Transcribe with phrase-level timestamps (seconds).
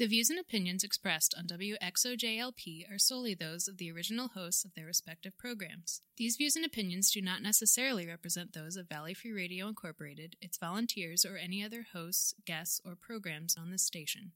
[0.00, 4.72] The views and opinions expressed on WXOJLP are solely those of the original hosts of
[4.72, 6.00] their respective programs.
[6.16, 10.56] These views and opinions do not necessarily represent those of Valley Free Radio Incorporated, its
[10.56, 14.32] volunteers, or any other hosts, guests, or programs on this station.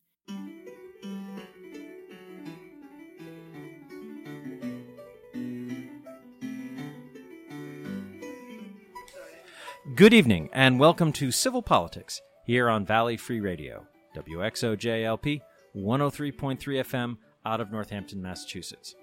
[9.95, 15.41] Good evening, and welcome to Civil Politics here on Valley Free Radio, WXOJLP
[15.77, 18.95] 103.3 FM out of Northampton, Massachusetts.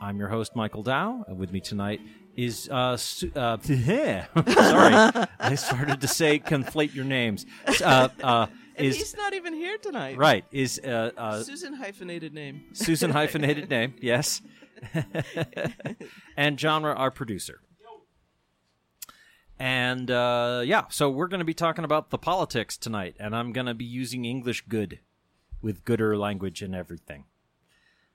[0.00, 2.00] I'm your host, Michael Dow, with me tonight
[2.36, 2.68] is.
[2.70, 7.44] Uh, Su- uh, sorry, I started to say conflate your names.
[7.82, 8.46] Uh, uh,
[8.76, 10.16] is he's not even here tonight.
[10.16, 10.44] right?
[10.52, 12.62] Is uh, uh, Susan hyphenated name.
[12.74, 13.94] Susan hyphenated name?
[14.00, 14.40] Yes,
[16.36, 17.60] and genre our producer.
[19.58, 23.52] And uh, yeah, so we're going to be talking about the politics tonight, and I'm
[23.52, 25.00] going to be using English good,
[25.62, 27.24] with gooder language and everything.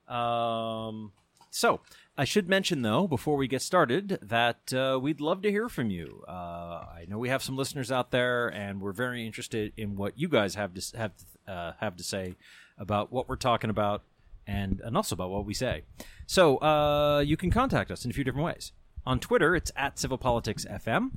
[0.07, 1.11] Um,
[1.49, 1.81] so
[2.17, 5.89] I should mention though, before we get started, that uh, we'd love to hear from
[5.89, 6.23] you.
[6.27, 10.17] Uh, I know we have some listeners out there, and we're very interested in what
[10.17, 11.11] you guys have to have
[11.47, 12.35] uh, have to say
[12.77, 14.03] about what we're talking about,
[14.47, 15.83] and and also about what we say.
[16.25, 18.71] So uh, you can contact us in a few different ways.
[19.05, 21.11] On Twitter, it's at civilpoliticsfm.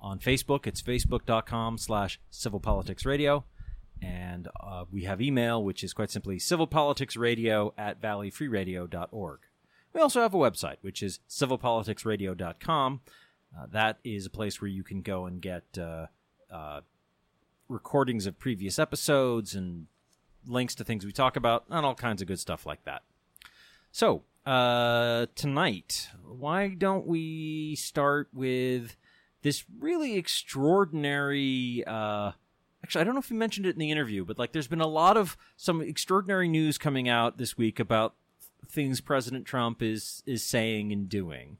[0.00, 3.44] On Facebook, it's facebook.com slash Civil Politics Radio.
[4.02, 9.40] And uh, we have email, which is quite simply civilpoliticsradio at valleyfreeradio.org.
[9.92, 13.00] We also have a website, which is civilpoliticsradio.com.
[13.58, 16.06] Uh, that is a place where you can go and get uh,
[16.50, 16.80] uh,
[17.68, 19.86] recordings of previous episodes and
[20.46, 23.02] links to things we talk about and all kinds of good stuff like that.
[23.90, 28.96] So, uh, tonight, why don't we start with
[29.42, 31.84] this really extraordinary.
[32.88, 34.80] Actually, I don't know if you mentioned it in the interview, but like, there's been
[34.80, 38.14] a lot of some extraordinary news coming out this week about
[38.66, 41.58] things President Trump is is saying and doing.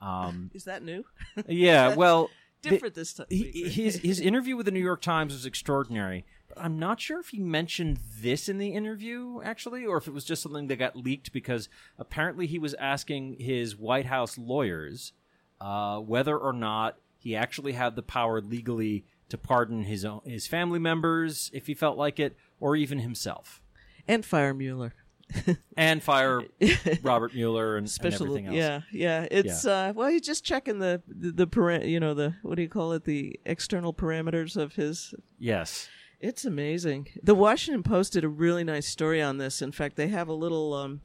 [0.00, 1.04] Um, Is that new?
[1.46, 2.30] yeah, well,
[2.62, 3.26] the- Different this time.
[3.28, 7.20] he, his his interview with the New York Times was extraordinary, but I'm not sure
[7.20, 10.76] if he mentioned this in the interview actually, or if it was just something that
[10.76, 11.68] got leaked because
[11.98, 15.12] apparently he was asking his White House lawyers
[15.60, 20.46] uh, whether or not he actually had the power legally to pardon his own, his
[20.46, 23.62] family members if he felt like it, or even himself,
[24.06, 24.94] and fire Mueller.
[25.76, 26.42] and fire
[27.02, 28.26] Robert Mueller and, and Special.
[28.26, 28.56] everything else.
[28.56, 29.28] Yeah, yeah.
[29.30, 32.62] It's uh well he's just checking the the, the para- you know the what do
[32.62, 35.88] you call it the external parameters of his Yes.
[36.18, 37.06] It's amazing.
[37.22, 39.62] The Washington Post did a really nice story on this.
[39.62, 41.00] In fact, they have a little um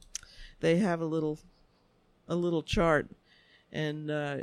[0.58, 1.38] they have a little
[2.28, 3.08] a little chart
[3.70, 4.38] and uh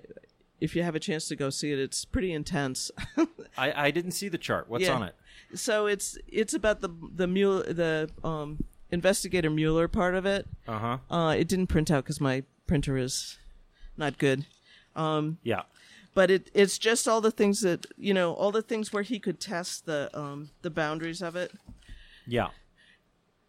[0.61, 2.91] if you have a chance to go see it, it's pretty intense.
[3.57, 4.69] I, I didn't see the chart.
[4.69, 4.93] What's Yeah.
[4.95, 5.15] on it?
[5.55, 10.47] so it's it's about the the Mueller the um investigator Mueller part of it.
[10.67, 10.97] Uh huh.
[11.15, 13.37] Uh it didn't print out cuz my printer is
[13.97, 14.45] not good.
[14.95, 15.63] Um Yeah.
[16.15, 19.19] but it it's just all the things that, you know, all the things where he
[19.19, 21.51] could test the um the boundaries of it.
[22.25, 22.49] Yeah.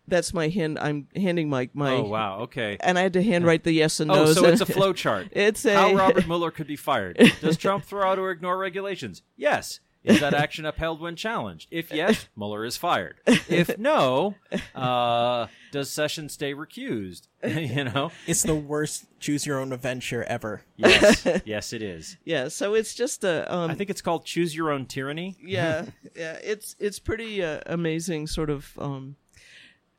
[0.06, 0.78] That's my hand.
[0.78, 1.92] I'm handing my my.
[1.92, 2.40] Oh wow.
[2.40, 2.76] Okay.
[2.80, 4.24] And I had to handwrite the yes and no.
[4.24, 5.28] Oh, so it's a flow chart.
[5.32, 7.16] It's a How Robert Mueller could be fired.
[7.40, 9.22] Does Trump throw out or ignore regulations?
[9.36, 9.80] Yes.
[10.04, 11.68] Is that action upheld when challenged?
[11.70, 13.16] If yes, Mueller is fired.
[13.26, 14.34] If no,
[14.74, 17.28] uh, does Sessions stay recused?
[17.42, 18.12] you know?
[18.26, 20.60] It's the worst choose your own adventure ever.
[20.76, 21.26] Yes.
[21.46, 22.18] Yes, it is.
[22.26, 22.48] yeah.
[22.48, 23.50] So it's just a.
[23.52, 25.36] Um, I think it's called choose your own tyranny.
[25.42, 26.34] yeah, yeah.
[26.44, 29.16] It's it's pretty uh, amazing sort of um,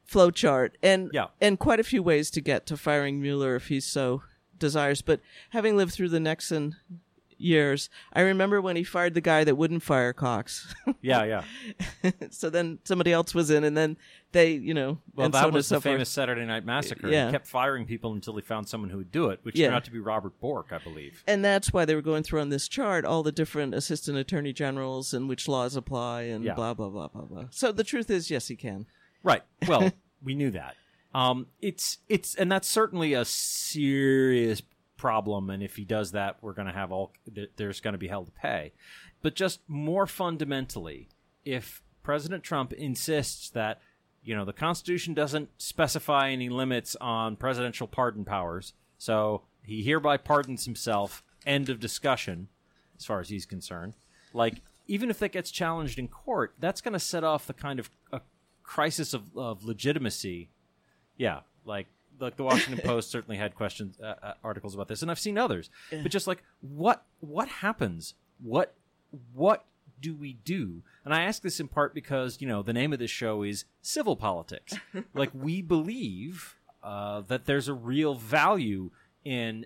[0.06, 1.28] flow chart, and Yeah.
[1.42, 4.22] and quite a few ways to get to firing Mueller if he so
[4.58, 5.02] desires.
[5.02, 6.76] But having lived through the Nixon
[7.38, 10.74] years, I remember when he fired the guy that wouldn't fire Cox.
[11.02, 11.24] Yeah,
[12.04, 12.12] yeah.
[12.32, 13.98] so then somebody else was in, and then
[14.32, 17.10] they, you know, Well, so that on was so the famous Saturday Night Massacre.
[17.10, 17.28] Yeah.
[17.28, 19.68] He kept firing people until he found someone who would do it, which Yeah.
[19.68, 21.24] turned out to be Robert Bork, I believe.
[21.28, 24.52] and that's why they were going through on this chart all the different assistant attorney
[24.54, 26.54] generals and which laws apply and Yeah.
[26.56, 27.46] blah blah blah blah blah.
[27.52, 28.88] So the truth is, yes, he can.
[29.26, 29.42] Right.
[29.68, 29.92] Well,
[30.24, 30.76] we knew that.
[31.14, 34.62] Um, it's it's and that's certainly a serious
[34.98, 35.50] problem.
[35.50, 37.12] And if he does that, we're going to have all
[37.58, 38.74] there's going to be hell to pay.
[39.22, 41.10] But just more fundamentally,
[41.44, 43.82] if President Trump insists that
[44.24, 50.18] you know the Constitution doesn't specify any limits on presidential pardon powers, so he hereby
[50.18, 51.24] pardons himself.
[51.46, 52.48] End of discussion,
[52.98, 53.94] as far as he's concerned.
[54.34, 57.80] Like even if that gets challenged in court, that's going to set off the kind
[57.80, 57.90] of
[58.66, 60.50] crisis of, of legitimacy.
[61.18, 61.88] Yeah, like
[62.20, 65.38] like the Washington Post certainly had questions uh, uh, articles about this, and I've seen
[65.38, 65.70] others.
[65.92, 68.16] But just like what what happens?
[68.42, 68.74] What
[69.34, 69.66] what
[70.02, 70.84] do we do?
[71.04, 73.66] And I ask this in part because you know the name of this show is
[73.82, 74.74] civil politics.
[75.14, 78.92] like we believe uh, that there's a real value
[79.24, 79.66] in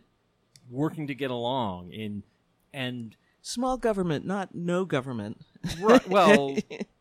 [0.70, 2.24] working to get along in
[2.72, 5.42] and Small government, not no government.
[5.80, 6.58] Right, well,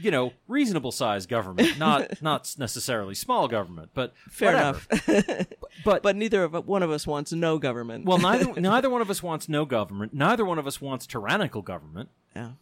[0.00, 4.80] you know, reasonable sized government, not not necessarily small government, but Fair whatever.
[5.08, 5.46] enough.
[5.84, 8.04] But, but neither of one of us wants no government.
[8.04, 10.12] well, neither neither one of us wants no government.
[10.14, 12.52] Neither one of us wants tyrannical government, yeah.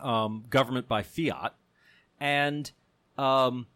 [0.00, 1.54] um, government by fiat,
[2.20, 2.70] and
[3.18, 3.66] um,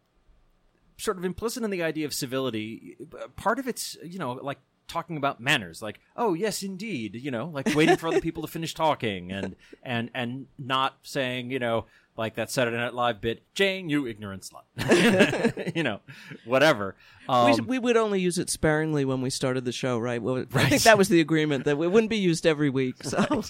[0.96, 2.96] sort of implicit in the idea of civility.
[3.36, 4.58] Part of it's you know like
[4.88, 8.48] talking about manners like oh yes indeed you know like waiting for other people to
[8.48, 11.84] finish talking and and and not saying you know
[12.18, 16.00] like that Saturday Night Live bit, Jane, you ignorant slut, you know,
[16.44, 16.96] whatever.
[17.28, 20.20] Um, we, we would only use it sparingly when we started the show, right?
[20.20, 23.04] Well, I think that was the agreement that it wouldn't be used every week.
[23.04, 23.18] So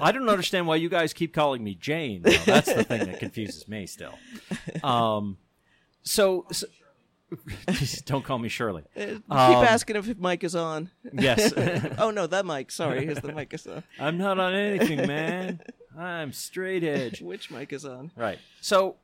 [0.00, 2.22] I don't understand why you guys keep calling me Jane.
[2.22, 2.30] Though.
[2.46, 4.16] That's the thing that confuses me still.
[4.84, 5.36] Um,
[6.04, 6.68] so, so
[8.06, 8.84] don't call me Shirley.
[8.94, 10.90] keep Um, asking if Mike is on.
[11.12, 11.52] Yes,
[11.98, 12.70] oh no, that mic.
[12.70, 13.82] Sorry, is the mic is on?
[14.00, 15.60] I'm not on anything, man.
[15.96, 17.20] I'm straight edge.
[17.20, 18.12] Which mic is on?
[18.16, 18.38] Right.
[18.60, 18.96] So,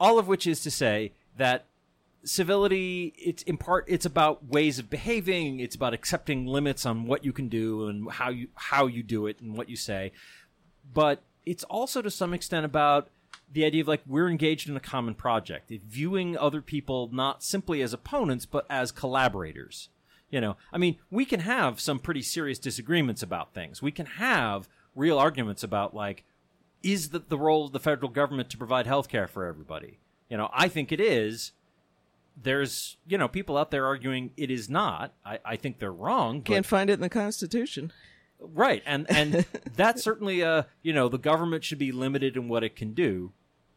[0.00, 1.66] all of which is to say that
[2.24, 7.24] civility it's in part it's about ways of behaving it's about accepting limits on what
[7.24, 10.10] you can do and how you how you do it and what you say
[10.92, 13.06] but it's also to some extent about
[13.52, 17.82] the idea of like we're engaged in a common project viewing other people not simply
[17.82, 19.88] as opponents but as collaborators.
[20.30, 23.80] You know i mean we can have some pretty serious disagreements about things.
[23.80, 26.24] We can have real arguments about like
[26.82, 29.98] is the, role of the federal government to provide health care for everybody?
[30.28, 31.52] You know i think it is.
[32.40, 35.14] There's you know people out there arguing it is not.
[35.24, 37.92] I, I think they're wrong Can't find it in the Constitution.
[38.40, 39.44] Right and and
[39.76, 43.32] that's certainly uh you know the government should be limited in what it can do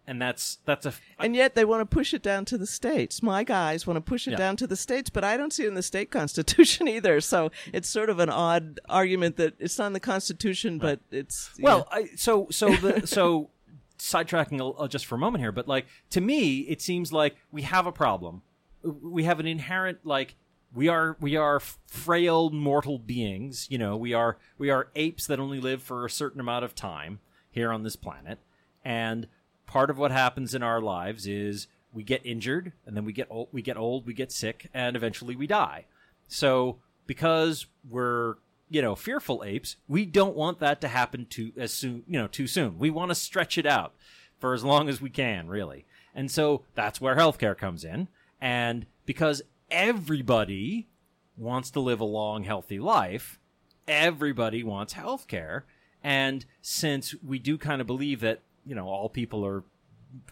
[0.07, 3.21] and that's that's a And yet they want to push it down to the states.
[3.21, 4.37] My guys want to push it Yeah.
[4.37, 7.21] down to the states, but I don't see it in the state constitution either.
[7.21, 11.51] So it's sort of an odd argument that it's not in the Constitution, but it's
[11.59, 13.51] well I, so so the so
[13.99, 17.61] sidetracking uh, just for a moment here but like to me it seems like we
[17.63, 18.41] have a problem
[18.81, 20.35] we have an inherent like
[20.73, 25.39] we are we are frail mortal beings you know we are we are apes that
[25.39, 27.19] only live for a certain amount of time
[27.51, 28.39] here on this planet.
[28.83, 29.27] And
[29.65, 33.27] part of what happens in our lives is we get injured and then we get
[33.29, 35.85] old we get old we get sick and eventually we die.
[36.27, 36.77] So
[37.07, 38.35] because we're
[38.69, 42.27] you know fearful apes we don't want that to happen too as soon you know
[42.27, 42.79] too soon.
[42.79, 43.93] We want to stretch it out
[44.39, 45.85] for as long as we can really.
[46.15, 48.07] And so that's where healthcare comes in.
[48.41, 50.87] And because everybody
[51.37, 53.39] wants to live a long healthy life
[53.87, 55.63] everybody wants healthcare
[56.03, 59.63] and since we do kind of believe that you know all people are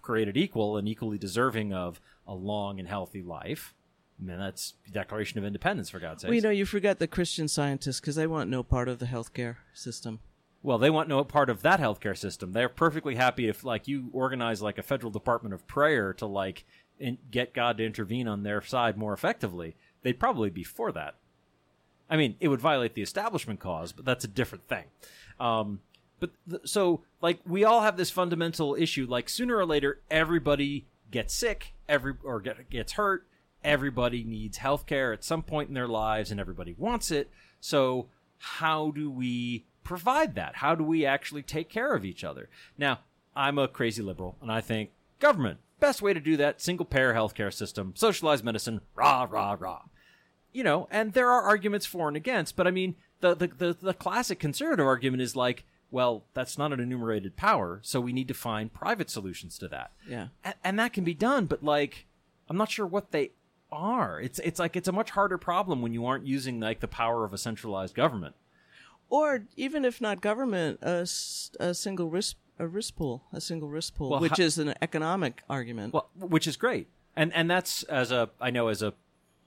[0.01, 3.74] created equal and equally deserving of a long and healthy life
[4.19, 6.30] I mean, that's the Declaration of Independence, for God's sake.
[6.30, 9.06] well, you know, you forgot the Christian scientists because they want no part of the
[9.06, 10.19] healthcare system.
[10.63, 12.51] Well, they want no part of that healthcare system.
[12.51, 16.66] They're perfectly happy if, like, you organize like a federal department of prayer to like
[17.00, 19.76] in- get God to intervene on their side more effectively.
[20.02, 21.16] They'd probably be for that.
[22.10, 24.86] I mean, it would violate the establishment clause, but that's a different thing.
[25.40, 25.82] Um,
[26.20, 29.06] but th- so, like, we all have this fundamental issue.
[29.08, 33.28] Like, sooner or later, everybody gets sick, every or get, gets hurt.
[33.64, 37.30] Everybody needs health care at some point in their lives, and everybody wants it.
[37.60, 38.07] So,
[38.38, 40.57] how do we provide that?
[40.57, 42.50] How do we actually take care of each other?
[42.78, 43.00] Now,
[43.36, 47.14] I'm a crazy liberal, and I think government best way to do that: single payer
[47.14, 49.81] healthcare system, socialized medicine, rah rah rah
[50.57, 53.78] you know, and there are arguments for and against, but I mean, the, the, the,
[53.80, 58.28] the classic conservative argument is like, well, that's not an enumerated power, so we need
[58.28, 59.92] to find private solutions to that.
[60.10, 60.30] Yeah.
[60.44, 62.07] And, and that can be done, but like,
[62.50, 63.34] I'm not sure what they
[63.72, 64.19] are.
[64.19, 67.24] It's, it's like, it's a much harder problem when you aren't using like the power
[67.24, 68.34] of a centralized government.
[69.10, 71.07] Or even if not government, a,
[71.60, 75.44] a single risk a risk pool, a single risk pool, Well, which is an economic
[75.49, 75.94] argument.
[75.94, 76.87] Well, which is great.
[77.16, 78.94] And, and that's as a, I know as a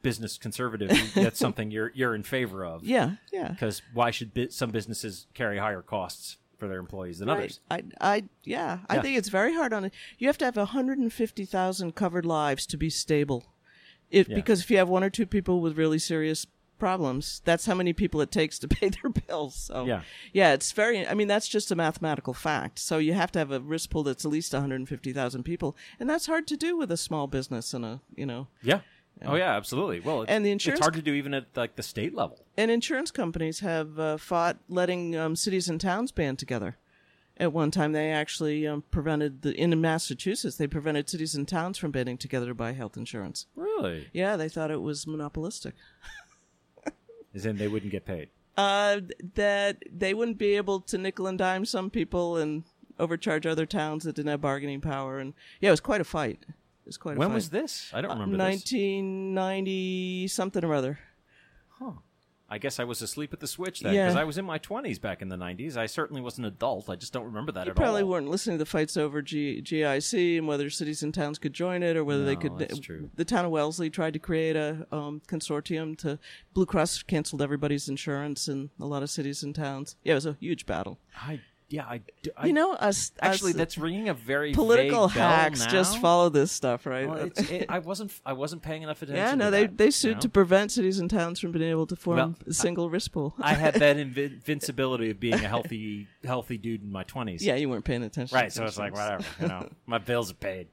[0.02, 2.84] business conservative, that's something you're, you're in favor of.
[2.84, 3.48] yeah, yeah.
[3.48, 7.60] Because why should bi- some businesses carry higher costs for their employees than others?
[7.70, 9.92] I, I, yeah, I think it's very hard on it.
[10.18, 13.46] You have to have 150,000 covered lives to be stable.
[14.10, 14.36] If, Yeah.
[14.36, 16.46] Because if you have one or two people with really serious
[16.80, 19.54] problems, that's how many people it takes to pay their bills.
[19.54, 20.02] So, Yeah.
[20.32, 22.80] yeah, it's very, I mean, that's just a mathematical fact.
[22.80, 25.76] So you have to have a risk pool that's at least 150,000 people.
[26.00, 28.80] And that's hard to do with a small business and a, you know, Yeah.
[29.22, 30.00] Oh yeah, absolutely.
[30.00, 32.38] Well, it's, And the insurance it's hard to do even at like the state level.
[32.56, 36.78] And insurance companies have uh, fought letting um, cities and towns band together.
[37.36, 40.56] At one time, they actually um, prevented the in Massachusetts.
[40.56, 43.46] They prevented cities and towns from banding together to buy health insurance.
[43.56, 44.08] Really?
[44.12, 45.74] Yeah, they thought it was monopolistic.
[47.34, 48.28] As in they wouldn't get paid.
[48.56, 49.00] Uh,
[49.34, 52.64] that they wouldn't be able to nickel and dime some people and
[52.98, 55.18] overcharge other towns that didn't have bargaining power.
[55.18, 56.44] And yeah, it was quite a fight.
[56.48, 57.20] It was quite a fight.
[57.20, 57.34] When fight.
[57.34, 57.90] was this?
[57.94, 58.72] I don't remember this.
[58.72, 60.98] 1990 something or other.
[62.52, 64.06] I guess I was asleep at the switch then Yeah.
[64.06, 65.76] because I was in my 20s back in the 90s.
[65.76, 66.90] I certainly was an adult.
[66.90, 67.66] I just don't remember that at all.
[67.66, 68.08] You at probably all.
[68.08, 71.82] weren't listening to the fights over G- GIC and whether cities and towns could join
[71.84, 72.58] it or whether they No, could.
[72.58, 73.08] that's true.
[73.14, 76.18] The town of Wellesley tried to create a um, consortium to.
[76.52, 79.94] Blue Cross canceled everybody's insurance in a lot of cities and towns.
[80.02, 80.98] Yeah, it was a huge battle.
[81.16, 81.40] I
[81.70, 85.64] yeah, I, do- I you know, us actually us that's ringing a very political hacks
[85.66, 87.08] just follow this stuff, right?
[87.08, 89.16] Well, it's, it, I wasn't I wasn't paying enough attention.
[89.24, 90.20] yeah, to no, they that, they you sued know?
[90.20, 93.34] to prevent cities and towns from being able to form Well, a single risk pool.
[93.40, 97.40] I had that invincibility of being a healthy healthy dude in my 20s.
[97.40, 98.34] yeah, you weren't paying attention.
[98.36, 99.68] Right, so it's like whatever, you know.
[99.86, 100.68] My bills are paid.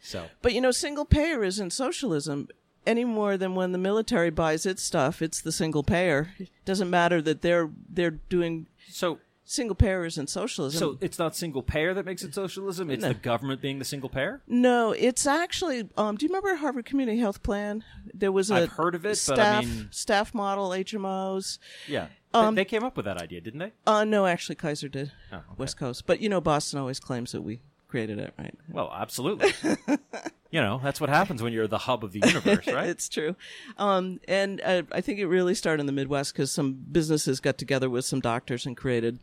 [0.00, 2.48] So, But you know, single payer isn't socialism
[2.86, 5.22] any more than when the military buys its stuff.
[5.22, 6.34] It's the single payer.
[6.38, 10.78] It doesn't matter that they're they're doing so single payer isn't socialism.
[10.78, 13.08] so it's not single payer that makes it socialism, it's No.
[13.08, 14.40] the government being the single payer?
[14.46, 15.88] no, it's actually.
[15.96, 17.84] Um, do you remember Harvard Community Health Plan?
[18.12, 21.58] There was a I've heard of it, but staff I mean- staff model HMOs.
[21.88, 22.06] Yeah.
[22.32, 23.72] Um, they, they came up with that idea, didn't they?
[23.86, 25.44] Uh, no, actually, Kaiser did Oh, okay.
[25.58, 26.04] West Coast.
[26.06, 28.54] But you know, Boston always claims that we created it, right?
[28.68, 29.52] Well, absolutely.
[30.50, 32.88] you know, that's what happens when you're the hub of the universe, right?
[32.88, 33.36] it's true.
[33.78, 37.56] Um, and uh, I think it really started in the Midwest because some businesses got
[37.56, 39.20] together with some doctors and created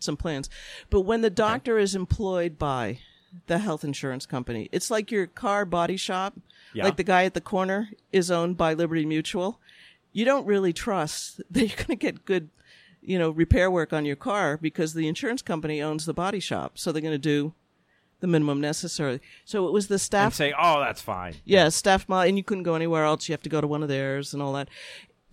[0.00, 0.48] some plans.
[0.90, 3.00] But when the doctor is employed by
[3.46, 6.34] the health insurance company, it's like your car body shop.
[6.72, 6.84] Yeah.
[6.84, 9.60] Like the guy at the corner is owned by Liberty Mutual.
[10.12, 12.50] You don't really trust that you're going to get good,
[13.00, 16.78] you know, repair work on your car because the insurance company owns the body shop.
[16.78, 17.54] So they're going to do
[18.20, 19.20] the minimum necessary.
[19.44, 22.44] So it was the and staff say, "Oh, that's fine." yeah, staff model, and you
[22.44, 23.28] couldn't go anywhere else.
[23.28, 24.68] You have to go to one of theirs and all that.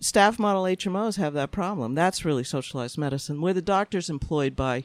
[0.00, 1.94] Staff model HMOs have that problem.
[1.94, 4.84] That's really socialized medicine, where the doctor's employed by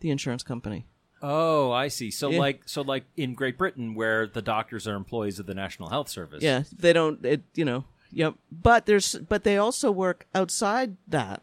[0.00, 0.86] the insurance company.
[1.22, 2.10] Oh, I see.
[2.10, 2.38] So Yeah.
[2.38, 6.08] like so like in Great Britain where the doctors are employees of the National Health
[6.08, 6.42] Service.
[6.42, 7.24] Yeah, they don't.
[7.24, 7.84] It, you know.
[8.12, 8.34] Yep.
[8.50, 11.42] But there's, but they also work outside that.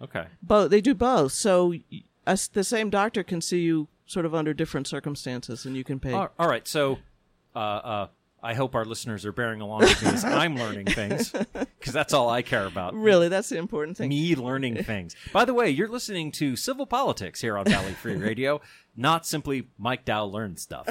[0.00, 0.26] Okay.
[0.42, 1.32] Both they do both.
[1.32, 1.74] So
[2.26, 5.98] us, the same doctor can see you sort of under different circumstances, and you can
[6.00, 6.12] pay.
[6.12, 6.66] All all right.
[6.68, 6.98] So
[7.54, 8.06] uh uh
[8.44, 12.12] I hope our listeners are bearing along with me as I'm learning things because that's
[12.12, 12.94] all I care about.
[12.94, 14.10] Really, that's the important thing.
[14.10, 15.16] Me learning things.
[15.32, 18.60] By the way, you're listening to Civil Politics here on Valley Free Radio,
[18.94, 20.86] not simply Mike Dow learns stuff.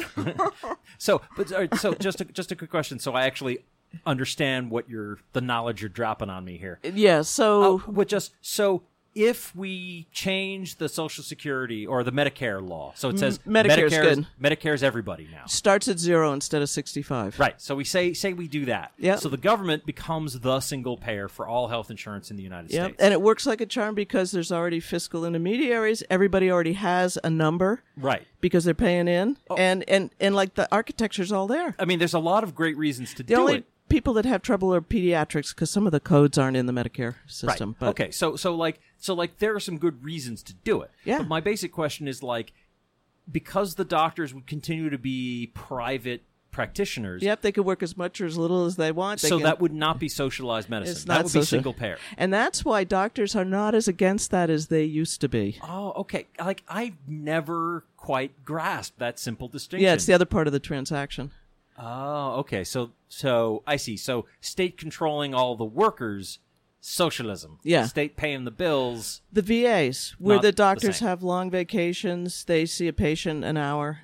[0.98, 2.98] so, but right, so just a, just a quick question.
[3.00, 3.60] So I actually
[4.06, 6.80] understand what you're the knowledge you're dropping on me here.
[6.84, 7.22] Yeah.
[7.22, 8.84] So Oh, but just so
[9.16, 13.94] if we change the Social Security or the Medicare law, so it mm, says Medicare's
[13.94, 14.28] Medicare's, good.
[14.42, 15.46] Medicare's everybody now.
[15.46, 17.40] starts at zero instead of sixty-five.
[17.40, 17.60] Right.
[17.62, 18.92] So we say say we do that.
[18.98, 19.20] Yep.
[19.20, 22.86] So the government becomes the single payer for all health insurance in the United Yep.
[22.86, 23.02] States.
[23.02, 26.04] And it works like a charm because there's already fiscal intermediaries.
[26.10, 28.26] Everybody already has a number right.
[28.42, 29.38] because they're paying in.
[29.50, 29.56] Oh.
[29.56, 31.76] And, and, and like the architecture's all there.
[31.78, 33.66] I mean, there's a lot of great reasons to The do only it.
[33.90, 37.16] people that have trouble are pediatrics because some of the codes aren't in the Medicare
[37.28, 37.70] system.
[37.72, 37.80] right.
[37.80, 38.12] But okay.
[38.12, 40.90] So so like so like there are some good reasons to do it.
[41.04, 41.18] Yeah.
[41.18, 42.54] But my basic question is like
[43.30, 47.22] because the doctors would continue to be private practitioners.
[47.22, 49.20] Yep, they could work as much or as little as they want.
[49.22, 50.94] They So can- that would not be socialized medicine.
[50.94, 51.98] It's that not would be single payer.
[52.18, 55.58] And that's why doctors are not as against that as they used to be.
[55.62, 56.28] Oh, okay.
[56.40, 59.84] Like I never quite grasped that simple distinction.
[59.84, 61.32] Yeah, it's the other part of the transaction.
[61.78, 62.64] Oh, okay.
[62.64, 63.98] So so I see.
[63.98, 66.40] So state controlling all the workers,
[66.88, 67.60] socialism.
[67.64, 67.86] Yeah.
[67.86, 69.22] State paying the bills.
[69.32, 71.08] The VAs, where the doctors same.
[71.08, 74.02] have long vacations, they see a patient an hour,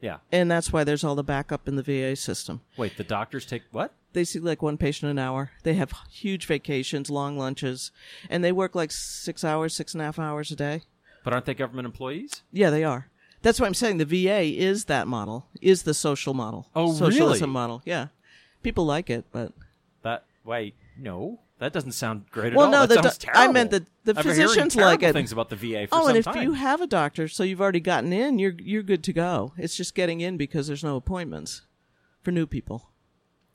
[0.00, 0.18] Yeah.
[0.32, 2.62] and that's why there's all the backup in the VA system.
[2.78, 3.92] Wait, the doctors take what?
[4.14, 5.52] They see like one patient an hour.
[5.62, 7.92] They have huge vacations, long lunches,
[8.30, 10.82] and they work like six hours, six and a half hours a day.
[11.24, 12.42] But aren't they government employees?
[12.50, 13.08] Yeah, they are.
[13.42, 16.68] That's why I'm saying the VA is that model, is the social model.
[16.74, 17.52] Oh, Socialism really?
[17.52, 17.82] model.
[17.84, 18.08] Yeah.
[18.62, 19.52] People like it, but
[20.02, 21.40] That wait, no.
[21.62, 22.72] That doesn't sound great Well, at all.
[22.72, 23.50] Well, no, that the sounds do- terrible.
[23.50, 25.12] I meant the- the I've been physicians terrible like it.
[25.12, 26.42] things about the VA for oh, some and if time.
[26.42, 29.52] you have a doctor, so you've already gotten in, you're you're good to go.
[29.56, 31.62] It's just getting in because there's no appointments
[32.20, 32.90] for new people,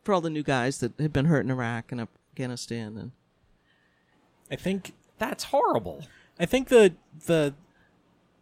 [0.03, 3.11] for all the new guys that have been hurt in Iraq and Afghanistan, and
[4.49, 6.05] I think That's horrible.
[6.39, 6.93] I think the
[7.25, 7.53] the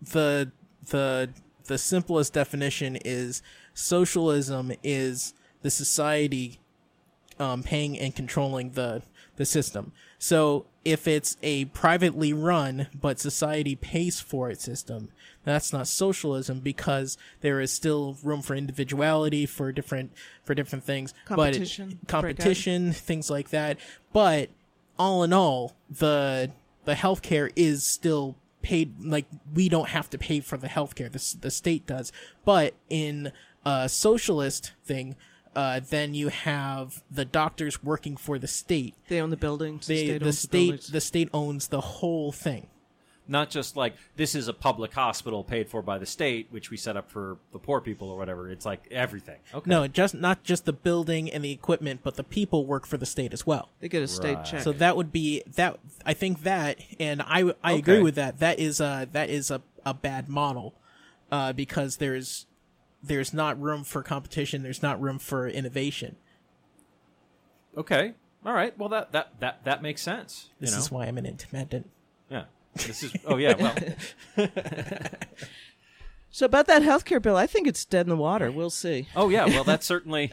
[0.02, 0.52] the
[0.88, 1.30] the
[1.66, 3.42] the simplest definition is
[3.74, 6.60] socialism is the society
[7.40, 9.02] um, paying and controlling the
[9.38, 9.92] the system.
[10.18, 15.10] So if it's a privately run but society pays for it system,
[15.44, 20.12] that's not socialism because there is still room for individuality for different
[20.44, 21.14] for different things.
[21.26, 23.78] Competition, but competition, things like that.
[24.14, 24.50] But
[24.98, 26.52] all in all, the
[26.86, 29.04] the healthcare is still paid.
[29.04, 32.12] Like we don't have to pay for the healthcare; the the state does.
[32.44, 33.32] But in
[33.66, 35.16] a socialist thing,
[35.56, 38.96] uh, then you have the doctors working for the state.
[39.08, 39.88] They own the buildings.
[39.88, 40.88] They, the state the owns the state buildings.
[40.88, 42.68] the state owns the whole thing.
[43.28, 46.78] Not just like this is a public hospital paid for by the state, which we
[46.78, 48.52] set up for the poor people or whatever.
[48.52, 49.40] It's like everything.
[49.52, 49.68] Okay.
[49.68, 53.06] No, just not just the building and the equipment, but the people work for the
[53.08, 53.70] state as well.
[53.80, 54.46] They get a state Right.
[54.46, 54.62] check.
[54.62, 55.80] So that would be that.
[56.06, 58.38] I think that, and I I agree with that.
[58.40, 60.76] That is a that is a, a bad model,
[61.32, 62.46] uh, because there's
[63.06, 64.64] there's not room for competition.
[64.64, 66.16] There's not room for innovation.
[67.78, 68.14] Okay.
[68.46, 68.78] All right.
[68.78, 70.50] Well, that that that that makes sense.
[70.60, 70.80] You This know?
[70.80, 71.90] is why I'm an independent.
[72.30, 72.46] yeah.
[72.76, 73.14] This is.
[73.26, 73.54] Oh yeah.
[73.56, 74.48] Well.
[76.32, 78.52] So about that healthcare bill, I think it's dead in the water.
[78.52, 79.08] We'll see.
[79.16, 80.32] Oh yeah, well that's certainly.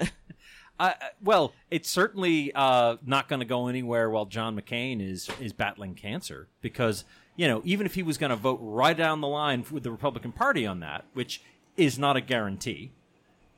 [0.81, 5.31] I I- well, it's certainly uh, not going to go anywhere while John McCain is
[5.41, 7.05] is battling cancer because
[7.37, 9.93] you know even if he was going to vote right down the line with the
[9.93, 11.41] Republican Party on that, which
[11.76, 12.93] is not a guarantee,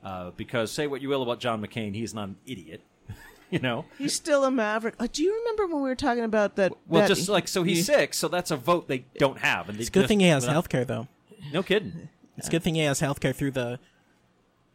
[0.05, 2.81] uh, because say what you will about John McCain, he is not an idiot.
[3.51, 4.95] you know, He's still a maverick.
[4.99, 6.73] Uh, do you remember when we were talking about that?
[6.89, 9.79] well, that- just like so he's sick, so that's a vote they don't have, and
[9.79, 11.09] they It's a good just- thing he has without- health care though.
[11.53, 12.09] No kidding.
[12.37, 13.79] It's a good thing he has health care through the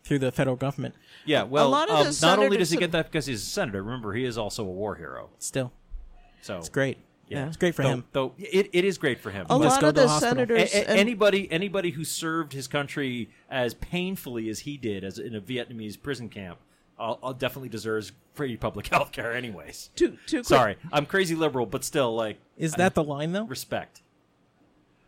[0.03, 0.95] through the federal government.
[1.25, 3.83] Yeah, well, lot of um, not only does he get that because he's a senator.
[3.83, 5.29] Remember, he is also a war hero.
[5.39, 5.71] Still,
[6.41, 6.97] So it's great.
[7.29, 8.03] Yeah, It's great for though, him.
[8.11, 9.45] Though it, it is great for him.
[9.49, 10.35] a Let's lot go of to the the hospital.
[10.47, 10.73] senators.
[10.73, 15.19] A- a- and- anybody anybody who served his country as painfully as he did as
[15.19, 16.57] in a Vietnamese prison camp
[16.99, 19.91] uh, uh, definitely deserves free public health care anyways.
[19.95, 20.45] Too, too quick.
[20.45, 23.45] Sorry, I'm crazy liberal, but still like Is that the line though?
[23.45, 24.01] respect.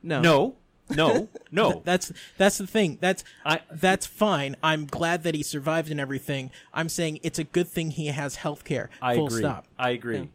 [0.03, 0.21] No.
[0.21, 0.55] No,
[0.89, 1.81] no, no.
[1.85, 2.97] That's that's the thing.
[3.01, 4.55] That's I- that's fine.
[4.61, 6.51] I'm glad that he survived and everything.
[6.73, 8.89] I'm saying it's a good thing he has health care.
[9.01, 9.39] I Full agree.
[9.41, 9.65] stop.
[9.79, 10.29] I agree.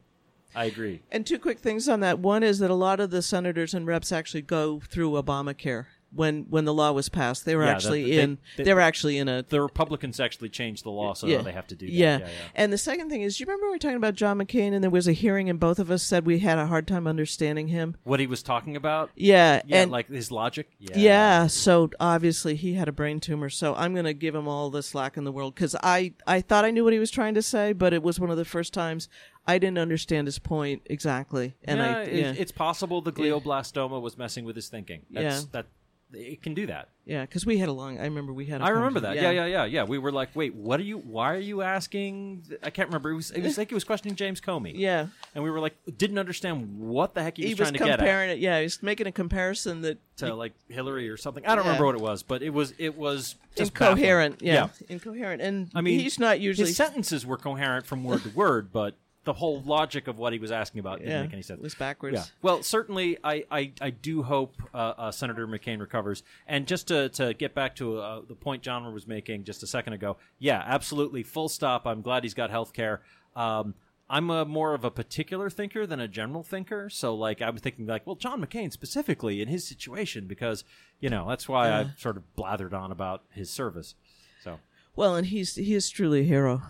[0.57, 1.03] I agree.
[1.12, 2.19] And two quick things on that.
[2.19, 5.85] One is that a lot of the senators and reps actually go through Obamacare.
[6.14, 8.38] When when the law was passed, they were Yeah, actually they- in.
[8.57, 9.42] they- They, were actually in a.
[9.47, 11.92] The Republicans actually changed the law, so yeah, now they have to do that.
[11.92, 12.19] Yeah.
[12.19, 12.29] yeah.
[12.55, 14.83] And the second thing is, do you remember we were talking about John McCain and
[14.83, 17.69] there was a hearing and both of us said we had a hard time understanding
[17.69, 17.97] him?
[18.05, 19.11] What he was talking about?
[19.14, 19.61] Yeah.
[19.66, 20.71] Yeah, and like his logic.
[20.79, 20.97] Yeah.
[20.97, 23.51] Yeah, so obviously he had a brain tumor.
[23.51, 26.40] So I'm going to give him all the slack in the world because I I
[26.40, 28.45] thought I knew what he was trying to say, but it was one of the
[28.45, 29.09] first times
[29.47, 31.57] I didn't understand his point exactly.
[31.64, 35.03] And yeah, I it- yeah it's possible the glioblastoma was messing with his thinking.
[35.11, 35.47] That's, Yeah.
[35.53, 35.66] that
[36.12, 36.88] it can do that.
[37.05, 37.99] yeah because we had a long.
[37.99, 38.61] I remember we had.
[38.61, 39.09] a I remember that.
[39.16, 39.35] conversation.
[39.37, 39.47] Yeah.
[39.47, 40.99] yeah, yeah, yeah, We were like, wait, what are you?
[40.99, 42.45] Why are you asking?
[42.62, 43.11] I can't remember.
[43.11, 44.73] It was, it was like he was questioning James Comey.
[44.77, 47.73] Yeah, and we were like, didn't understand what the heck he was he was trying
[47.75, 48.38] to get at comparing it.
[48.38, 51.45] Yeah, he was making a comparison that to like Hillary or something.
[51.45, 51.71] I don't Yeah.
[51.73, 54.42] remember what it was, but it was it was incoherent.
[54.42, 55.42] Yeah, incoherent.
[55.42, 56.69] And I mean, he's not usually.
[56.69, 58.95] his sentences were coherent from word to word, but
[59.27, 61.59] the whole logic of what he was asking about didn't yeah, make any sense.
[61.59, 62.17] it was backwards.
[62.17, 62.25] Yeah.
[62.41, 66.23] Well, certainly, I, I, I do hope uh, uh, Senator McCain recovers.
[66.47, 69.67] And just to, to get back to uh, the point John was making just a
[69.67, 71.87] second ago, yeah, absolutely, full stop.
[71.87, 73.03] I'm glad he's got health care.
[73.35, 73.75] Um,
[74.09, 76.89] I'm a more of a particular thinker than a general thinker.
[76.89, 80.62] So, like, I'm thinking, like, well, John McCain specifically in his situation, because,
[81.01, 83.97] you know, that's why I sort of blathered on about his service.
[84.45, 84.61] So,
[84.95, 86.62] Well, and he's he is truly a hero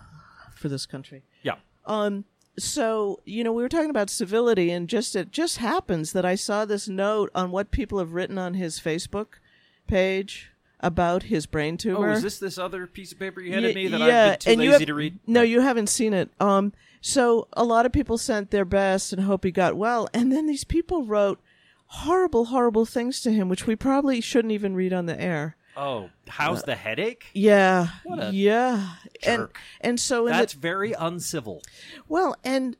[0.55, 1.25] for this country.
[1.43, 1.57] yeah.
[1.85, 2.25] Um,
[2.59, 6.35] so you know, we were talking about civility, and just it just happens that I
[6.35, 9.39] saw this note on what people have written on his Facebook
[9.87, 12.11] page about his brain tumor.
[12.11, 14.41] Oh, is this this other piece of paper you handed Ye- me that yeah, I've
[14.41, 15.19] been too lazy have- to read?
[15.27, 16.31] No, you haven't seen it.
[16.41, 20.33] Um, so a lot of people sent their best and hope he got well, and
[20.33, 21.41] then these people wrote
[21.89, 25.57] horrible, horrible things to him, which we probably shouldn't even read on the air.
[25.77, 27.27] Oh, how's the headache?
[27.35, 29.59] Yeah, What a yeah, and jerk.
[29.81, 31.63] and so in That's the, very uncivil.
[32.09, 32.77] well, and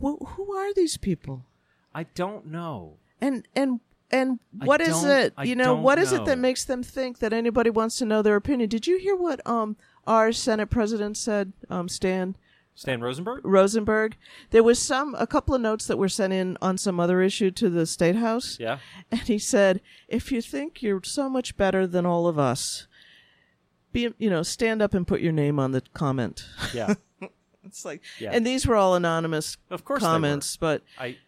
[0.00, 1.44] wh- who are these people?
[1.94, 2.96] I don't know.
[3.20, 3.80] And and
[4.10, 5.34] and what is it?
[5.36, 8.22] I You know, what is it that makes them think that anybody wants to know
[8.22, 8.68] their opinion?
[8.70, 12.34] Did you hear what um our Senate president said, um Stan
[12.78, 13.40] Stan Rosenberg?
[13.44, 14.16] Rosenberg?
[14.50, 17.50] There was some a couple of notes that were sent in on some other issue
[17.50, 18.56] to the state house.
[18.60, 18.78] Yeah.
[19.10, 22.86] And he said, "If you think you're so much better than all of us,
[23.92, 26.94] be you know, stand up and put your name on the comment." Yeah.
[27.64, 28.30] It's like, Yeah.
[28.32, 31.18] and these were all anonymous Of course comments, but I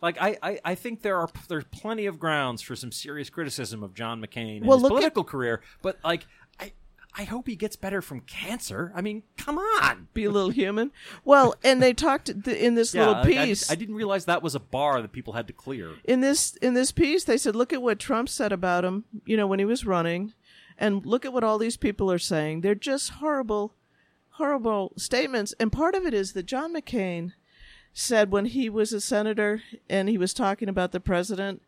[0.00, 3.82] like I, I, I think there are there's plenty of grounds for some serious criticism
[3.82, 6.28] of John McCain and Well, his look at- political career, but like
[7.16, 8.92] I I hope he gets better from cancer.
[8.94, 10.08] I mean, come on.
[10.14, 10.90] Be a little human.
[11.24, 13.70] Well, and they talked th- in this little like, I- piece.
[13.70, 15.96] I, didn't realize that was a bar that people had to clear.
[16.04, 19.36] in this in this piece they said look at what Trump said about him, you
[19.36, 20.32] know, when he was running
[20.78, 22.62] and look at what all these people are saying.
[22.62, 23.74] They're just horrible
[24.34, 27.32] horrible statements and part of it is that John McCain
[27.92, 31.60] said when he was a senator and he was talking about the president,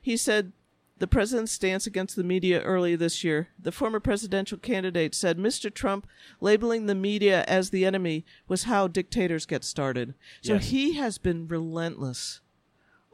[0.00, 0.52] he said
[0.98, 3.48] the president's stance against the media early this year.
[3.58, 5.72] The former presidential candidate said Mr.
[5.72, 6.06] Trump
[6.40, 10.14] labeling the media as the enemy was how dictators get started.
[10.42, 10.66] So Yes.
[10.70, 12.40] he has been relentless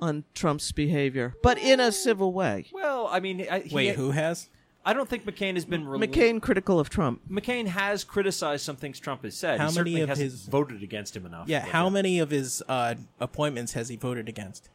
[0.01, 2.67] on Trump's behavior, but in a civil way.
[2.73, 4.49] Well, I mean, I, he- Wait, who has?
[4.87, 7.23] I don't think McCain has been rel- McCain critical of Trump.
[7.31, 9.59] McCain has criticized some things Trump has said.
[9.59, 11.49] How he many certainly of hasn't his- voted against him enough.
[11.49, 14.69] Yeah, But, how many of his uh, appointments has he voted against?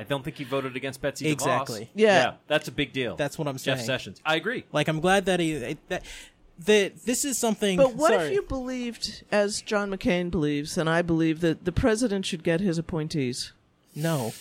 [0.00, 1.32] I don't think he voted against Betsy DeVos.
[1.32, 1.90] Exactly.
[1.94, 2.36] Yeah.
[2.46, 3.16] that's a big deal.
[3.16, 3.76] That's what I'm saying.
[3.76, 3.84] Jeff.
[3.84, 4.18] Sessions.
[4.24, 4.64] I agree.
[4.72, 6.04] Like, I'm glad that he that
[6.64, 7.76] that this is something.
[7.76, 8.28] But what sorry.
[8.28, 12.60] if you believed, as John McCain believes, and I believe, that the president should get
[12.60, 13.52] his appointees?
[13.94, 14.32] No,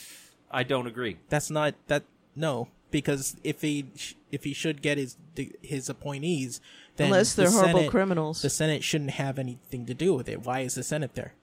[0.49, 1.17] I don't agree.
[1.27, 2.03] that's not that.
[2.37, 3.87] No, because if he
[4.31, 5.17] if he should get his
[5.61, 6.61] his appointees,
[6.95, 8.41] then Unless they're horrible Senate- criminals.
[8.43, 10.45] the Senate shouldn't have anything to do with it.
[10.45, 11.33] Why is the Senate there?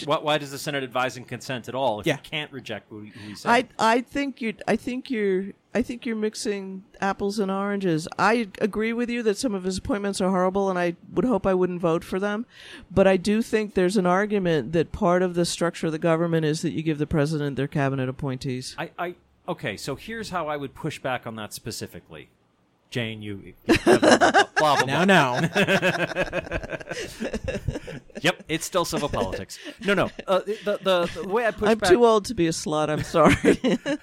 [0.00, 2.14] But why, why does the Senate advise and consent at all if Yeah.
[2.16, 3.48] you can't reject what he- said?
[3.78, 8.06] I I think you I think you're I think you're mixing apples and oranges.
[8.18, 11.46] I agree with you that some of his appointments are horrible, and I would hope
[11.46, 12.46] I wouldn't vote for them.
[12.92, 16.44] But I do think there's an argument that part of the structure of the government
[16.46, 18.76] is that you give the president their cabinet appointees.
[18.78, 19.14] I, I
[19.48, 19.76] okay.
[19.76, 22.28] So here's how I would push back on that specifically.
[22.94, 24.18] Jane, you blah blah blah.
[24.18, 25.40] blah, blah, Now, now,
[28.20, 29.58] Yep, it's still civil politics.
[29.84, 30.10] No, no.
[30.28, 31.90] Uh, the, the the way I push I'm back.
[31.90, 32.88] too old to be a slut.
[32.88, 33.34] I'm sorry.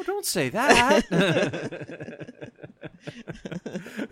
[0.00, 1.04] Well, don't say that.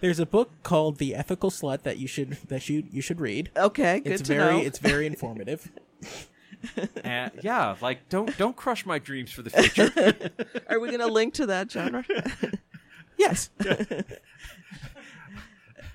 [0.00, 3.50] there's a book called "The Ethical Slut" that you should that you you should read.
[3.56, 4.58] okay, good It's to very know.
[4.66, 5.70] it's very informative.
[7.02, 9.90] And, yeah, like don't don't crush my dreams for the future.
[10.68, 12.04] Are we going to link to that genre?
[13.18, 13.50] Yes.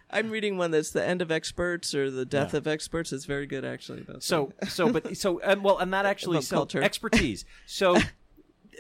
[0.10, 3.12] I'm reading one that's the end of experts or the death of experts.
[3.12, 4.02] It's very good, actually.
[4.02, 6.82] About So so but so um, well and that actually so culture.
[6.82, 7.46] expertise.
[7.66, 7.98] So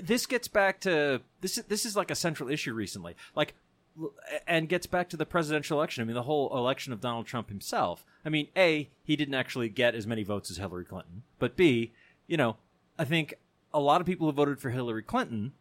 [0.01, 3.15] this gets back to this is this is like a central issue recently.
[3.35, 3.55] Like
[4.47, 6.01] and gets back to the presidential election.
[6.01, 8.05] I mean the whole election of Donald Trump himself.
[8.23, 11.23] I mean, A, he didn't actually get as many votes as Hillary Clinton.
[11.39, 11.91] But B,
[12.27, 12.55] you know,
[12.97, 13.33] I think
[13.73, 15.53] a lot of people who voted for Hillary Clinton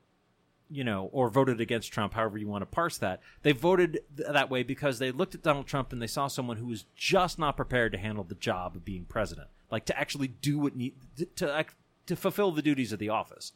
[0.68, 3.20] you know, or voted against Trump, however you want to parse that.
[3.42, 6.56] They voted th- that way because they looked at Donald Trump and they saw someone
[6.56, 10.28] who was just not prepared to handle the job of being president, like to actually
[10.28, 10.94] do what need
[11.36, 11.74] to act,
[12.06, 13.52] to fulfill the duties of the office.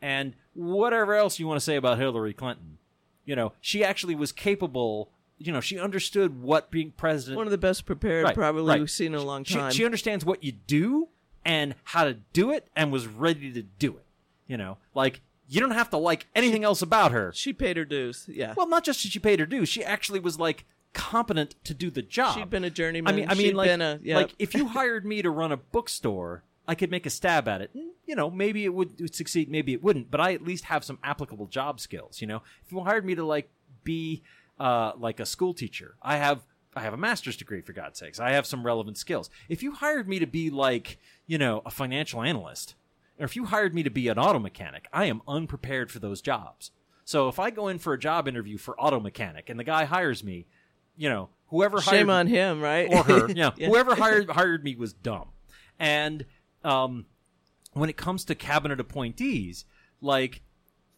[0.00, 2.78] And whatever else you want to say about Hillary Clinton,
[3.24, 5.10] you know, she actually was capable.
[5.38, 8.80] You know, she understood what being president one of the best prepared, Right, probably right.
[8.80, 9.72] we've seen in a long she, time.
[9.72, 11.08] she understands what you do
[11.44, 14.04] and how to do it and was ready to do it.
[14.46, 15.20] You know, like
[15.54, 17.32] you don't have to like anything else about her.
[17.34, 18.28] She paid her dues.
[18.28, 18.54] Yeah.
[18.56, 21.90] Well, not just did she paid her dues, she actually was like competent to do
[21.90, 22.36] the job.
[22.36, 23.12] She'd been a journeyman.
[23.12, 24.16] I mean, I mean, She'd like, been a- yep.
[24.16, 27.60] like if you hired me to run a bookstore, I could make a stab at
[27.60, 27.70] it.
[27.74, 30.64] And, You know, maybe it would, would succeed, maybe it wouldn't, but I at least
[30.64, 32.20] have some applicable job skills.
[32.20, 33.50] You know, if you hired me to like
[33.82, 34.22] be
[34.58, 36.42] uh, like a school teacher, I have
[36.76, 38.18] I have a master's degree for God's sakes.
[38.18, 39.30] I have some relevant skills.
[39.48, 42.74] If you hired me to be like you know a financial analyst,
[43.18, 46.20] or if you hired me to be an auto mechanic, I am unprepared for those
[46.20, 46.70] jobs.
[47.04, 49.84] So if I go in for a job interview for auto mechanic and the guy
[49.84, 50.46] hires me,
[50.96, 52.88] you know, whoever hired Shame me- on him, right?
[52.92, 53.28] or her.
[53.34, 53.68] Yeah, Yeah.
[53.68, 55.28] whoever hired hired me was dumb.
[55.78, 56.24] And
[56.64, 57.06] um,
[57.72, 59.64] when it comes to cabinet appointees,
[60.00, 60.42] like,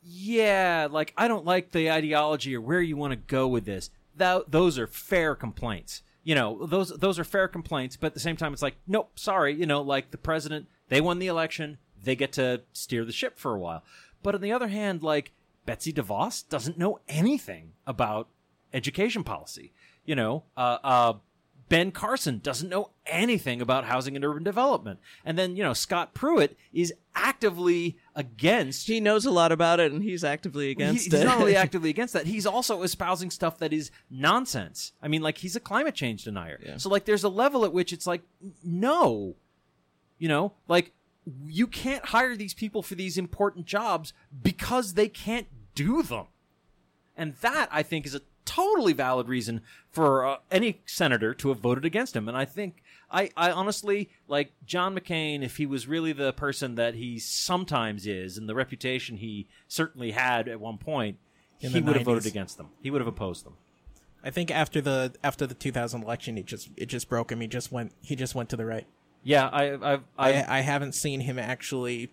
[0.02, 3.90] yeah, like I don't like the ideology or where you want to go with this.
[4.16, 6.02] That those are fair complaints.
[6.22, 9.18] You know, those those are fair complaints, but at the same time, it's like, nope,
[9.18, 9.54] sorry.
[9.54, 13.38] You know, like the president, they won the election, they get to steer the ship
[13.38, 13.84] for a while.
[14.22, 15.32] But on the other hand, like
[15.66, 18.28] Betsy DeVos doesn't know anything about
[18.72, 19.72] education policy.
[20.04, 21.12] You know, uh, uh,
[21.68, 25.00] Ben Carson doesn't know anything about housing and urban development.
[25.24, 28.86] And then, you know, Scott Pruitt is actively against.
[28.86, 31.24] he knows a lot about it, and he's actively he- against he's it.
[31.24, 34.92] not only actively against that, he's also espousing stuff that is nonsense.
[35.02, 36.60] I mean, like, he's a climate change denier.
[36.64, 36.76] Yeah.
[36.76, 38.22] So, like, there's a level at which it's like,
[38.62, 39.34] no.
[40.18, 40.92] You know, like,
[41.46, 44.12] you can't hire these people for these important jobs
[44.42, 46.26] because they can't do them.
[47.16, 51.58] And that, I think, is a totally valid reason for uh, any senator to have
[51.58, 52.28] voted against him.
[52.28, 56.76] And I think, I, I honestly, like John McCain, if he was really the person
[56.76, 61.18] that he sometimes is and the reputation he certainly had at one point,
[61.60, 62.68] In he the would have voted against them.
[62.82, 63.54] He would have opposed them.
[64.22, 67.40] I think after the after the 2000 election, he just it just broke him.
[67.40, 68.86] He just went he just went to the right.
[69.26, 72.10] Yeah, I, I've, I've I I haven't seen him actually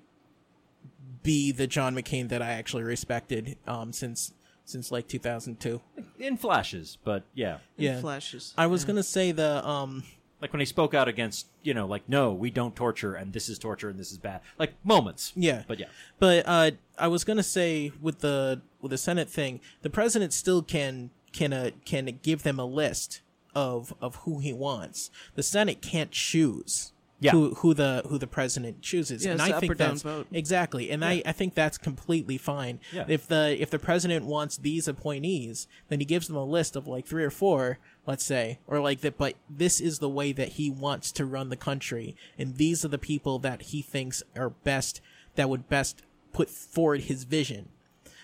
[1.21, 4.33] be the John McCain that I actually respected um since
[4.65, 5.81] since like 2002.
[6.19, 8.01] in flashes, but yeah, in Yeah.
[8.01, 8.53] flashes.
[8.57, 10.03] I was gonna say the um
[10.41, 13.47] like when he spoke out against, you know, like no, we don't torture, and this
[13.47, 15.33] is torture, and this is bad, like moments.
[15.35, 15.87] yeah But yeah,
[16.19, 20.63] But uh, I was gonna say with the with the Senate thing, the president still
[20.63, 23.21] can can uh, can give them a list
[23.53, 25.11] of of who he wants.
[25.35, 26.91] The Senate can't choose.
[27.23, 27.31] Yeah.
[27.31, 31.21] Who, who the who the president chooses, Yeah, and I think that's exactly, and I,
[31.25, 32.81] I think that's completely fine.
[32.91, 33.05] Yeah.
[33.07, 36.85] If the if the president wants these appointees, then he gives them a list of
[36.85, 39.17] like three or four, let's say, or like that.
[39.17, 42.89] But this is the way that he wants to run the country, and these are
[42.89, 44.99] the people that he thinks are best
[45.35, 46.01] that would best
[46.33, 47.69] put forward his vision.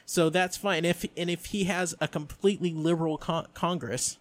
[0.06, 0.84] So that's fine.
[0.84, 4.18] If and if he has a completely liberal con- Congress,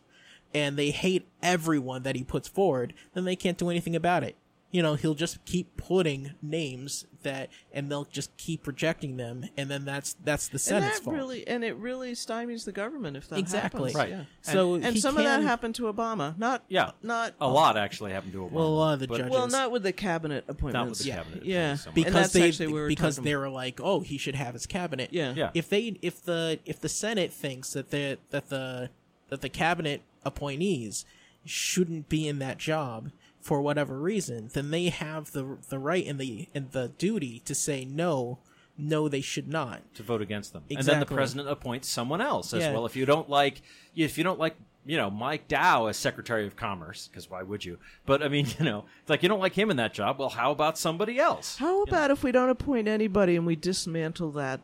[0.55, 4.37] and they hate everyone that he puts forward, then they can't do anything about it.
[4.71, 9.71] You know, he'll just keep putting names that, and they'll just keep rejecting them, and
[9.71, 11.17] then that's that's the and Senate's that fault.
[11.17, 13.95] really and it really stymies the government if that exactly happens.
[13.95, 14.11] Right.
[14.11, 14.25] Yeah.
[14.43, 16.37] So And he some of that happened to Obama.
[16.37, 18.51] Not yeah, not a lot actually happened to Obama.
[18.53, 20.75] Well, a lot of the but- judges- well, not with the cabinet appointments.
[20.75, 21.17] not with the Yeah.
[21.17, 21.45] cabinet.
[21.47, 21.75] Yeah.
[21.77, 21.97] so much.
[21.97, 25.09] And because they we were because they were like, oh, he should have his cabinet.
[25.13, 25.33] Yeah.
[25.35, 25.51] Yeah.
[25.55, 28.91] If they if the if the Senate thinks that the that the
[29.31, 31.07] that the cabinet appointees
[31.47, 36.19] shouldn't be in that job for whatever reason, then they have the the right and
[36.19, 38.39] the and the duty to say no,
[38.77, 39.83] no, they should not.
[39.95, 42.73] to vote against them, and then the president appoints someone else as Yeah.
[42.73, 42.87] well.
[42.87, 43.63] If you don't like,
[43.97, 47.65] if you don't like, you know, Mike Dow as Secretary of Commerce, because why would
[47.65, 47.79] you?
[48.07, 50.19] But I mean, you know, it's like you don't like him in that job.
[50.19, 51.57] Well, how about somebody else?
[51.59, 54.61] How about if we don't appoint anybody and we dismantle that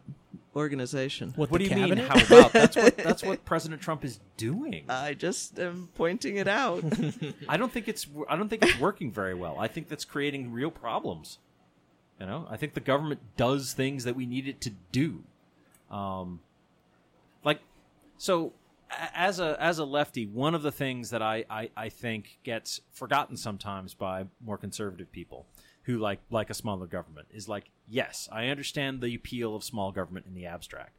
[0.57, 1.33] organization?
[1.37, 1.99] What, What do you cabinet?
[1.99, 2.07] mean?
[2.07, 2.53] How about?
[2.53, 4.85] That's what that's what President Trump is doing.
[4.88, 6.85] I just am pointing it out.
[7.49, 9.57] I don't think it's I don't think it's working very well.
[9.59, 11.38] I think that's creating real problems.
[12.21, 15.25] You know, I think the government does things that we need it to do.
[15.90, 16.40] Um,
[17.45, 17.61] like,
[18.17, 18.53] so
[19.14, 22.81] as a as a lefty, one of the things that I, I, I think gets
[22.93, 25.47] forgotten sometimes by more conservative people
[25.85, 29.92] who like like a smaller government is like, yes, I understand the appeal of small
[29.92, 30.97] government in the abstract.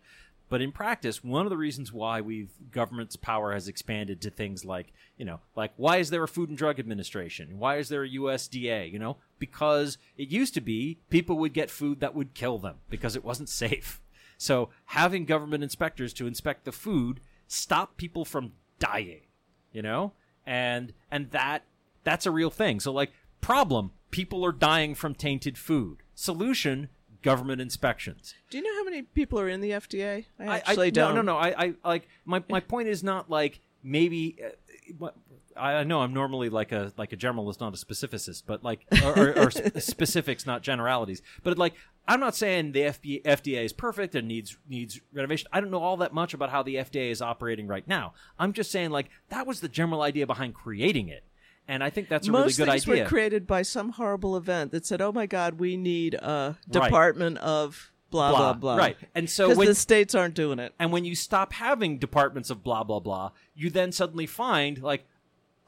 [0.48, 4.64] But in practice, one of the reasons why we've government's power has expanded to things
[4.64, 7.58] like, you know, like why is there a Food and Drug Administration?
[7.58, 8.92] Why is there a USDA?
[8.92, 12.76] You know, because it used to be people would get food that would kill them
[12.90, 14.02] because it wasn't safe.
[14.38, 19.22] So having government inspectors to inspect the food stop people from dying,
[19.72, 20.14] you know?
[20.46, 21.64] And and that
[22.04, 22.80] that's a real thing.
[22.80, 25.98] So like problem, people are dying from tainted food.
[26.14, 26.88] Solution,
[27.22, 28.34] government inspections.
[28.50, 30.26] Do you know how many people are in the FDA?
[30.40, 31.16] I I- actually I, don't.
[31.16, 31.38] No, no, no.
[31.38, 34.38] I, I like my my point is not like maybe.
[35.02, 35.10] Uh,
[35.58, 39.20] I know I'm normally like a like a generalist, not a specificist, but like or,
[39.20, 41.22] or, or specifics, not generalities.
[41.44, 41.74] But like
[42.08, 45.48] I'm not saying the FB, FDA is perfect and needs needs renovation.
[45.52, 48.14] I don't know all that much about how the FDA is operating right now.
[48.38, 51.24] I'm just saying like that was the general idea behind creating it,
[51.68, 53.04] and I think that's a Most really good things idea.
[53.04, 56.72] were created by some horrible event that said, "Oh my God, we need a Right.
[56.72, 60.74] department of blah blah blah." Right, and so because when the states aren't doing it.
[60.80, 65.06] And when you stop having departments of blah blah blah, you then suddenly find like,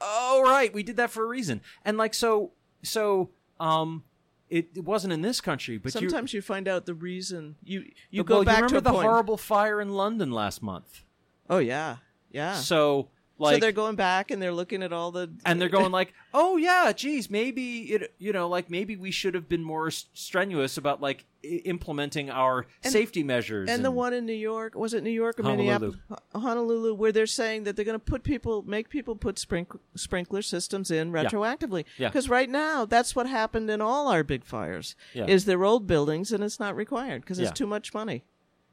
[0.01, 1.61] oh right, we did that for a reason.
[1.83, 2.51] And like so
[2.83, 4.03] so um
[4.49, 7.81] it, it wasn't in this country, but Sometimes you find out the reason you
[8.11, 9.05] you well, go back you to remember a the point.
[9.07, 11.03] horrible fire in London last month.
[11.49, 11.97] Oh yeah,
[12.31, 12.53] yeah.
[12.55, 16.13] So, So they're going back and they're looking at all the and they're going like,
[16.33, 20.77] "Oh yeah, geez, maybe it, you know, like maybe we should have been more strenuous
[20.77, 25.03] about like I- implementing our safety measures." And the one in New York was it
[25.03, 25.63] New York or Honolulu.
[25.67, 25.95] Minneapolis,
[26.33, 30.41] Honolulu, where they're saying that they're going to put people, make people put sprink- sprinkler
[30.41, 31.85] systems in retroactively.
[31.97, 32.07] Yeah.
[32.09, 34.95] Because right now, that's what happened in all our big fires.
[35.13, 35.25] Yeah.
[35.27, 37.49] Is they're old buildings and it's not required because Yeah.
[37.49, 38.23] it's too much money.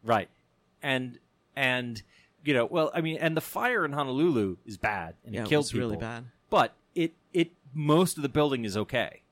[0.03, 0.29] Right.
[0.83, 1.18] And
[1.57, 2.03] and
[2.44, 5.44] you know, well, I mean, and the fire in Honolulu is bad and Yeah, it
[5.44, 5.88] it killed was people.
[5.88, 6.24] really bad.
[6.50, 9.22] But it it most of the building is okay.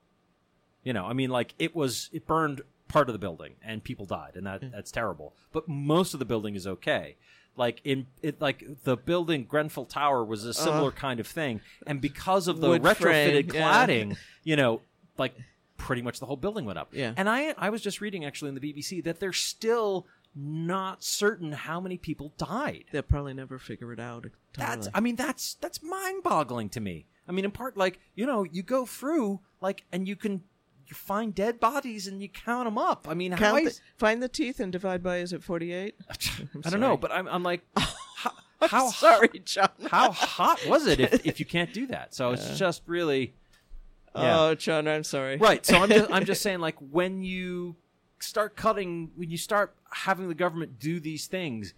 [0.82, 4.04] You know, I mean, like it was it burned part of the building and people
[4.04, 5.34] died and that that's terrible.
[5.52, 7.16] But most of the building is okay.
[7.56, 10.64] Like in it, like the building Grenfell Tower was a uh-huh.
[10.64, 13.86] similar kind of thing, and because of the retrofitted frame, yeah.
[13.86, 14.80] cladding, you know,
[15.18, 15.34] like
[15.76, 16.88] pretty much the whole building went up.
[16.92, 17.12] Yeah.
[17.14, 21.52] And I I was just reading actually in the BBC that they're still not certain
[21.52, 22.84] how many people died.
[22.90, 24.26] They'll probably never figure it out.
[24.56, 27.06] That's I mean that's that's mind-boggling to me.
[27.28, 30.42] I mean in part like, you know, you go through like and you can
[30.86, 33.06] you find dead bodies and you count them up.
[33.08, 35.96] I mean, Count the, find the teeth and divide by is it forty eight?
[36.64, 39.68] I don't know, but I'm I'm like how, how Sorry, John.
[39.88, 42.14] how hot was it if, if you can't do that?
[42.14, 43.34] So it's just really
[44.14, 44.40] oh, yeah.
[44.40, 45.36] Oh, John, I'm sorry.
[45.36, 45.64] right.
[45.64, 47.76] So I'm just I'm just saying like when you
[48.22, 51.74] start cutting when you start having the government do these things,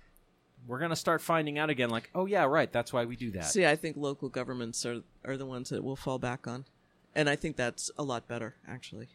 [0.67, 3.47] we're gonna start finding out again like oh yeah right that's why we do that.
[3.47, 6.65] See, I think local governments are are the ones that we'll fall back on,
[7.15, 9.09] and I think that's a lot better, actually.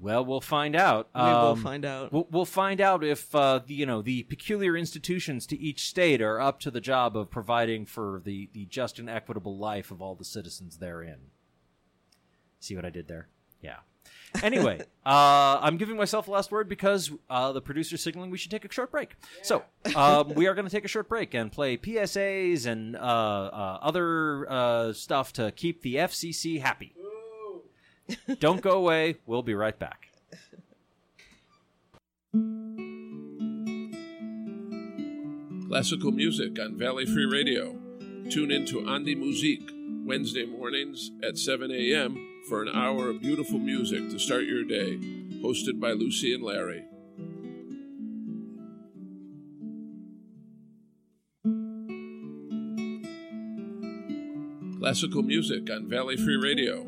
[0.00, 1.10] Well, we'll find out.
[1.14, 2.10] We will Um, find out.
[2.10, 6.22] We'll, we'll find out if uh, the, you know the peculiar institutions to each state
[6.22, 10.00] are up to the job of providing for the, the just and equitable life of
[10.00, 11.18] all the citizens therein.
[12.60, 13.28] See what I did there?
[13.60, 13.80] Yeah.
[14.42, 18.50] Anyway, uh, I'm giving myself the last word because uh, the producer's signaling we should
[18.50, 19.16] take a short break.
[19.42, 19.62] So
[19.94, 23.78] um, we are going to take a short break and play PSAs and uh, uh,
[23.82, 26.94] other uh, stuff to keep the FCC happy.
[28.38, 29.16] Don't go away.
[29.26, 30.08] We'll be right back.
[35.68, 37.76] Classical music on Valley Free Radio.
[38.30, 39.70] Tune in to Andi Musique
[40.04, 42.33] Wednesday mornings at 7 a.m.
[42.48, 44.98] for an hour of beautiful music to start your day.
[45.42, 46.84] Hosted by Lucy and Larry.
[54.78, 56.86] Classical music on Valley Free Radio.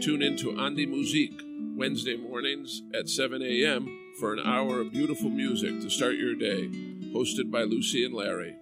[0.00, 1.40] Tune in to Andi Musique
[1.76, 4.14] Wednesday mornings at 7 a.m.
[4.18, 6.68] for an hour of beautiful music to start your day.
[7.12, 8.56] Hosted by Lucy and Larry.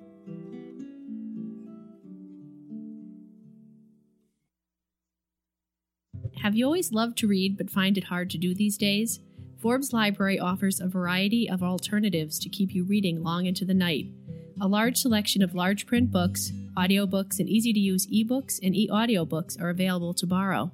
[6.43, 9.21] Have you always loved to read but find it hard to do these days?
[9.61, 14.07] Forbes Library offers a variety of alternatives to keep you reading long into the night.
[14.61, 18.89] A large selection of large print books, audiobooks, and easy to use ebooks and e
[18.89, 20.73] audiobooks are available to borrow.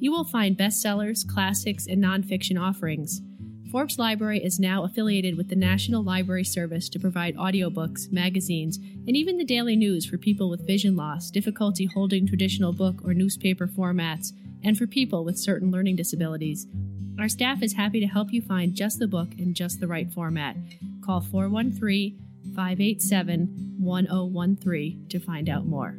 [0.00, 3.22] You will find bestsellers, classics, and nonfiction offerings.
[3.70, 9.16] Forbes Library is now affiliated with the National Library Service to provide audiobooks, magazines, and
[9.16, 13.68] even the daily news for people with vision loss, difficulty holding traditional book or newspaper
[13.68, 14.32] formats,
[14.64, 16.66] and for people with certain learning disabilities.
[17.18, 20.10] Our staff is happy to help you find just the book in just the right
[20.10, 20.56] format.
[21.04, 22.18] Call 413
[22.54, 25.98] 587 1013 to find out more.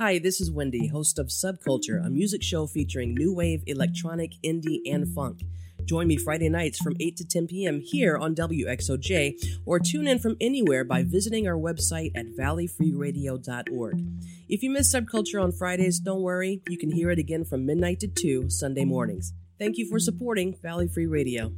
[0.00, 4.80] Hi, this is Wendy, host of Subculture, a music show featuring new wave, electronic, indie,
[4.90, 5.42] and funk.
[5.84, 7.82] Join me Friday nights from 8 to 10 p.m.
[7.84, 14.06] here on WXOJ, or tune in from anywhere by visiting our website at valleyfreeradio.org.
[14.48, 18.00] If you miss Subculture on Fridays, don't worry, you can hear it again from midnight
[18.00, 19.34] to 2 Sunday mornings.
[19.58, 21.52] Thank you for supporting Valley Free Radio.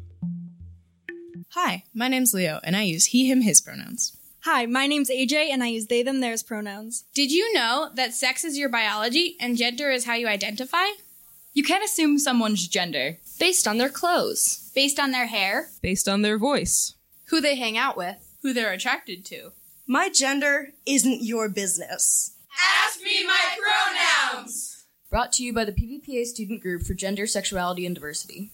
[1.50, 4.18] Hi, my name's Leo, and I use he, him, his pronouns.
[4.44, 7.04] Hi, my name's AJ and I use they, them, theirs pronouns.
[7.14, 10.84] Did you know that sex is your biology and gender is how you identify?
[11.52, 13.18] You can't assume someone's gender.
[13.38, 16.94] Based on their clothes, based on their hair, Based on their voice.
[17.26, 19.52] who they hang out with, who they're attracted to.
[19.86, 22.32] My gender isn't your business.
[22.84, 23.56] Ask me my
[24.32, 24.84] pronouns!
[25.08, 28.50] Brought to you by the PVPA Student Group for Gender, Sexuality, and Diversity.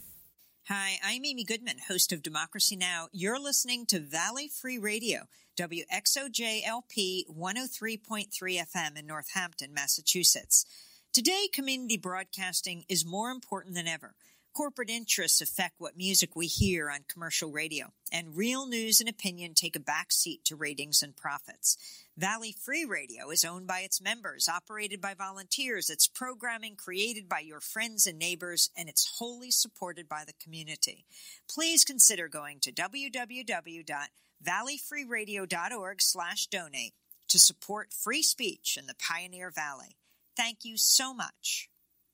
[0.69, 3.09] Hi, I'm Amy Goodman, host of Democracy Now!
[3.13, 10.65] You're listening to Valley Free Radio, WXOJLP 103.3 FM in Northampton, Massachusetts.
[11.13, 14.15] Today, community broadcasting is more important than ever.
[14.55, 19.55] Corporate interests affect what music we hear on commercial radio, and real news and opinion
[19.55, 21.77] take a backseat to ratings and profits.
[22.17, 27.41] Valley Free Radio is owned by its members, operated by volunteers, its programming created by
[27.41, 31.05] your friends and neighbors, and it's wholly supported by the community.
[31.49, 32.71] Please consider going to
[34.45, 36.95] www.valleyfreeradio.org slash donate
[37.29, 39.97] to support free speech in the Pioneer Valley.
[40.37, 41.69] Thank you so much.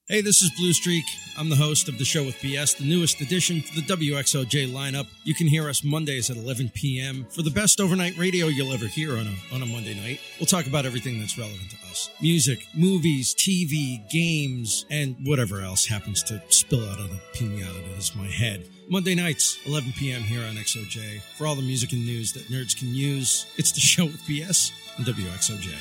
[0.07, 1.05] Hey, this is Blue Streak.
[1.39, 5.07] I'm the host of the show with BS, the newest addition to the WXOJ lineup.
[5.25, 7.25] You can hear us Mondays at 11 p.m.
[7.31, 10.21] for the best overnight radio you'll ever hear on a, on a Monday night.
[10.39, 15.87] We'll talk about everything that's relevant to us music, movies, TV, games, and whatever else
[15.87, 18.69] happens to spill out of the pinata that is my head.
[18.89, 20.23] Monday nights, 11 p.m.
[20.23, 21.21] here on XOJ.
[21.37, 24.73] For all the music and news that nerds can use, it's the show with BS
[24.99, 25.75] on WXOJ.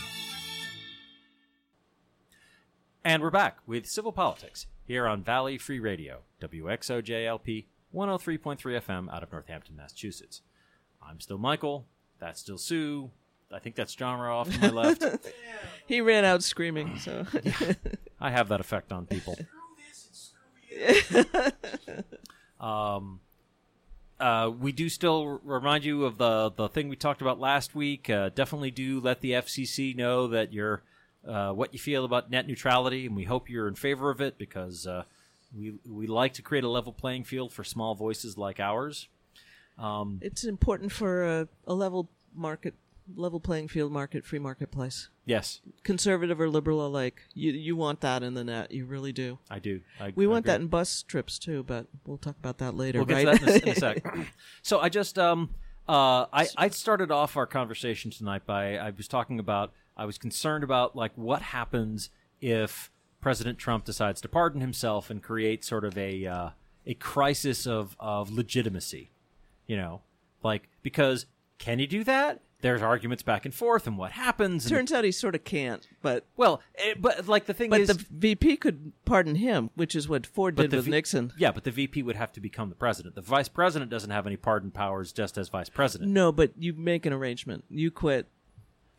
[3.04, 9.22] And we're back with Civil Politics here on Valley Free Radio, WXOJLP 103.3 FM out
[9.24, 10.42] of Northampton, Massachusetts.
[11.06, 11.86] I'm still Michael.
[12.20, 13.12] That's still Sue.
[13.52, 15.04] I think that's John off to my left.
[15.86, 16.98] he ran out screaming.
[16.98, 17.26] So
[18.22, 19.38] I have that effect on people.
[22.64, 23.20] um,
[24.20, 28.10] uh, we do still remind you of the the thing we talked about last week.
[28.10, 30.82] Uh, definitely do let the FCC know that you're
[31.28, 34.38] uh, what you feel about net neutrality, and we hope you're in favor of it
[34.38, 35.04] because uh,
[35.54, 39.10] we we like to create a level playing field for small voices like ours.
[39.78, 42.76] Um, it's important for a, a level market,
[43.16, 45.10] level playing field market, free marketplace.
[45.26, 47.22] Yes, conservative or liberal alike.
[47.34, 48.72] You you want that in the net.
[48.72, 49.40] You really do.
[49.50, 49.80] I do.
[50.00, 50.52] I, we I want agree.
[50.52, 53.04] that in bus trips too, but we'll talk about that later.
[53.04, 53.26] We'll right?
[53.26, 54.28] get to that in a, in a sec.
[54.62, 55.52] so I just um
[55.88, 60.18] uh I I started off our conversation tonight by I was talking about I was
[60.18, 62.10] concerned about like what happens
[62.42, 66.50] if President Trump decides to pardon himself and create sort of a uh,
[66.86, 69.12] a crisis of of legitimacy,
[69.68, 70.02] you know,
[70.44, 71.26] like because
[71.58, 72.42] can he do that?
[72.64, 74.66] There's arguments back and forth, and what happens?
[74.66, 77.82] and- Turns out he sort of can't, but well, eh, but like the thing but
[77.82, 81.34] is, the VP could pardon him, which is what Ford did with V- Nixon.
[81.38, 83.16] Yeah, but the VP would have to become the president.
[83.16, 86.10] The vice president doesn't have any pardon powers, just as vice president.
[86.12, 87.66] No, but you make an arrangement.
[87.70, 88.28] You quit.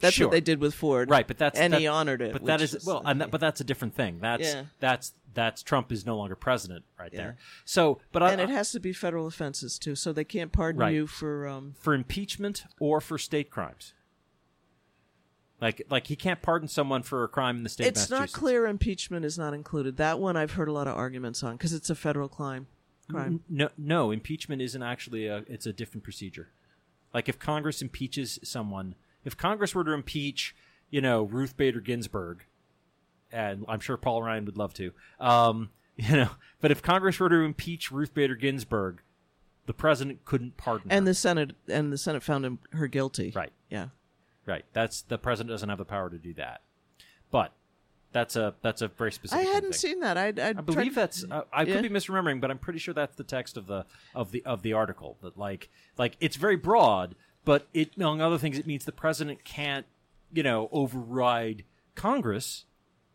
[0.00, 0.26] That's Sure.
[0.26, 1.26] what they did with Ford, right?
[1.26, 2.32] But that's and that- he honored it.
[2.32, 4.18] But that is, is well, and that, but that's a different thing.
[4.20, 4.64] That's Yeah.
[4.80, 7.18] that's that's Trump is no longer president right Yeah.
[7.18, 7.36] there.
[7.64, 10.80] So, but I, and it has to be federal offenses too, so they can't pardon
[10.80, 10.94] Right.
[10.94, 13.94] you for um, for impeachment or for state crimes.
[15.60, 17.86] Like like he can't pardon someone for a crime in the state.
[17.86, 19.96] it's not clear impeachment is not included.
[19.96, 22.66] That one I've heard a lot of arguments on because it's a federal crime.
[23.08, 23.42] Crime.
[23.48, 25.38] No, no, impeachment isn't actually a.
[25.46, 26.48] It's a different procedure.
[27.12, 28.94] Like if Congress impeaches someone,
[29.24, 30.54] if Congress were to impeach,
[30.90, 32.44] you know, Ruth Bader Ginsburg,
[33.32, 37.28] and I'm sure Paul Ryan would love to, um, you know, but if Congress were
[37.28, 39.00] to impeach Ruth Bader Ginsburg,
[39.66, 41.10] the president couldn't pardon And her.
[41.10, 43.32] the Senate and the Senate found him her guilty.
[43.34, 43.52] Right.
[43.70, 43.88] Yeah.
[44.46, 44.64] Right.
[44.74, 46.60] That's the president doesn't have the power to do that.
[47.30, 47.52] But
[48.12, 49.44] that's a that's a very specific.
[49.46, 49.78] I hadn't thing.
[49.78, 50.18] seen that.
[50.18, 51.24] I I, I believe that's.
[51.28, 51.74] Uh, I Yeah.
[51.74, 54.60] could be misremembering, but I'm pretty sure that's the text of the of the of
[54.62, 55.16] the article.
[55.22, 57.14] That like like it's very broad,
[57.44, 59.86] but it among other things, it means the president can't
[60.32, 61.64] you know override
[61.94, 62.64] Congress,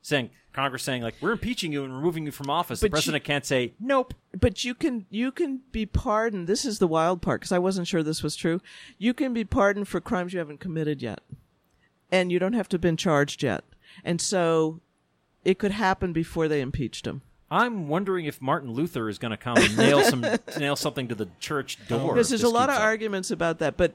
[0.01, 2.80] saying Congress saying like we're impeaching you and removing you from office.
[2.80, 4.13] But the president can't say nope.
[4.39, 6.47] But you can you can be pardoned.
[6.47, 8.61] This is the wild part because I wasn't sure this was true.
[8.97, 11.21] You can be pardoned for crimes you haven't committed yet,
[12.11, 13.63] and you don't have to have been charged yet.
[14.03, 14.82] And so,
[15.43, 17.21] it could happen before they impeached him.
[17.51, 20.21] I'm wondering if Martin Luther is going to come and nail some
[20.57, 22.13] nail something to the church door.
[22.13, 22.82] Because there's a lot of up.
[22.82, 23.93] arguments about that, but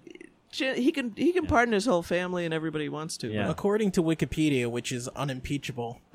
[0.58, 3.28] he can he can pardon his whole family and everybody wants to.
[3.28, 3.50] Yeah.
[3.50, 6.00] According to Wikipedia, which is unimpeachable.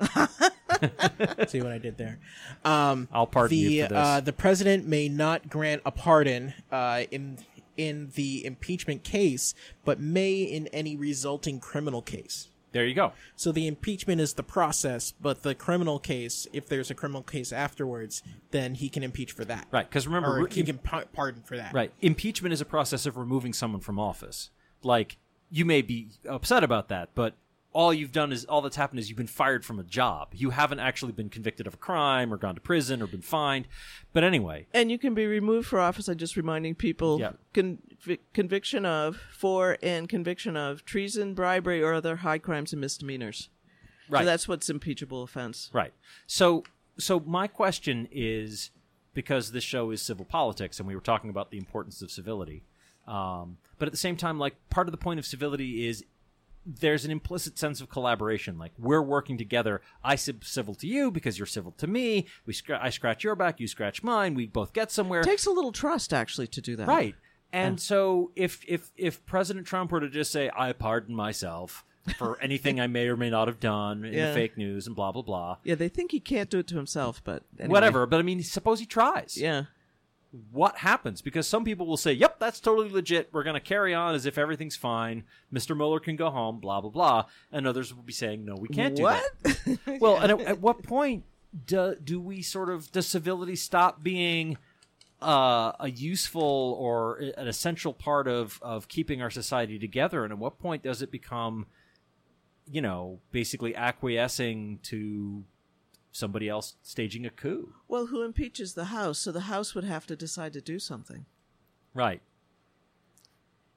[1.48, 2.18] See what I did there.
[2.64, 3.98] Um, I'll pardon the, you for this.
[3.98, 7.38] Uh, the president may not grant a pardon uh, in
[7.76, 12.48] in the impeachment case, but may in any resulting criminal case.
[12.72, 13.12] There you go.
[13.36, 17.52] So the impeachment is the process, but the criminal case, if there's a criminal case
[17.52, 19.66] afterwards, then he can impeach for that.
[19.70, 21.72] Right, because remember, Or he can pa- pardon for that.
[21.72, 21.92] Right.
[22.00, 24.50] Impeachment is a process of removing someone from office.
[24.82, 25.18] Like,
[25.50, 27.34] you may be upset about that, but
[27.72, 30.28] all you've done is all that's happened is you've been fired from a job.
[30.32, 33.68] You haven't actually been convicted of a crime or gone to prison or been fined.
[34.12, 36.08] But anyway, And you can be removed for office.
[36.08, 37.20] I'm just reminding people.
[37.20, 37.32] Yeah.
[37.54, 43.50] Convic- conviction of, for, and conviction of treason, bribery, or other high crimes and misdemeanors.
[44.08, 44.22] Right.
[44.22, 45.70] So that's what's impeachable offense.
[45.72, 45.92] Right.
[46.26, 46.64] So
[46.98, 48.70] so my question is
[49.14, 52.62] because this show is civil politics and we were talking about the importance of civility.
[53.06, 56.04] Um, but at the same time, like part of the point of civility is
[56.66, 58.58] there's an implicit sense of collaboration.
[58.58, 59.80] Like we're working together.
[60.04, 62.26] I civil to you because you're civil to me.
[62.46, 64.34] We scr- I scratch your back, you scratch mine.
[64.34, 65.20] We both get somewhere.
[65.20, 66.86] It takes a little trust actually to do that.
[66.88, 67.14] Right.
[67.52, 71.84] And so if if if President Trump were to just say, I pardon myself
[72.16, 74.28] for anything I may or may not have done in Yeah.
[74.28, 75.56] the fake news and blah blah blah.
[75.64, 77.72] Yeah, they think he can't do it to himself, but anyway.
[77.72, 78.06] Whatever.
[78.06, 79.36] But I mean suppose he tries.
[79.36, 79.64] Yeah.
[80.52, 81.22] What happens?
[81.22, 83.30] Because some people will say, Yep, that's totally legit.
[83.32, 85.24] We're gonna carry on as if everything's fine.
[85.52, 85.76] Mr.
[85.76, 87.24] Mueller can go home, blah blah blah.
[87.50, 89.24] And others will be saying, No, we can't do What?
[89.42, 89.78] that.
[90.00, 91.24] well, and at, at what point
[91.66, 94.56] do, do we sort of does civility stop being
[95.22, 100.38] uh, a useful or an essential part of, of keeping our society together, and at
[100.38, 101.66] what point does it become,
[102.70, 105.44] you know, basically acquiescing to
[106.12, 107.74] somebody else staging a coup?
[107.88, 109.18] Well, who impeaches the House?
[109.18, 111.26] So the House would have to decide to do something.
[111.94, 112.22] Right.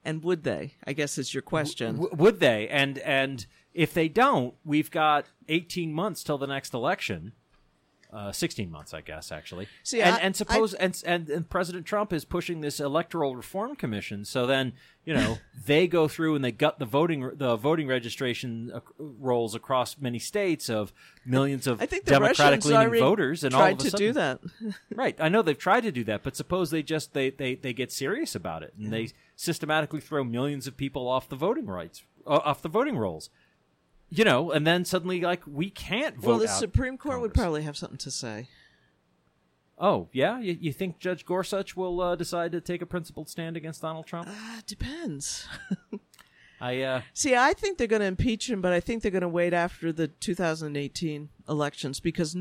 [0.04, 0.74] And would they?
[0.86, 1.96] I guess is your question.
[1.96, 2.68] W- would they?
[2.68, 7.32] And and if they don't, we've got eighteen months till the next election.
[8.14, 9.66] Uh, 16 months, I guess, actually.
[9.82, 13.74] See, and, I- and suppose and, and and President Trump is pushing this electoral reform
[13.74, 14.24] commission.
[14.24, 14.72] So then,
[15.04, 19.98] you know, they go through and they gut the voting the voting registration rolls across
[19.98, 20.92] many states of
[21.26, 24.12] millions of I think the Democratic leaning voters, and all of a to sudden, do
[24.12, 24.40] that.
[24.94, 25.16] right?
[25.20, 27.90] I know they've tried to do that, but suppose they just they they, they get
[27.90, 32.40] serious about it and they systematically throw millions of people off the voting rights uh,
[32.44, 33.28] off the voting rolls.
[34.14, 37.62] You know, and then suddenly, like, we can't vote well, the Supreme Court would probably
[37.62, 38.48] have something to say.
[39.76, 40.38] Oh, yeah?
[40.38, 44.06] You, you think Judge Gorsuch will uh, decide to take a principled stand against Donald
[44.06, 44.28] Trump?
[44.28, 45.48] Uh, depends.
[46.60, 49.22] I, uh, See, I think they're going to impeach him, but I think they're going
[49.22, 52.36] to wait after the 2018 elections because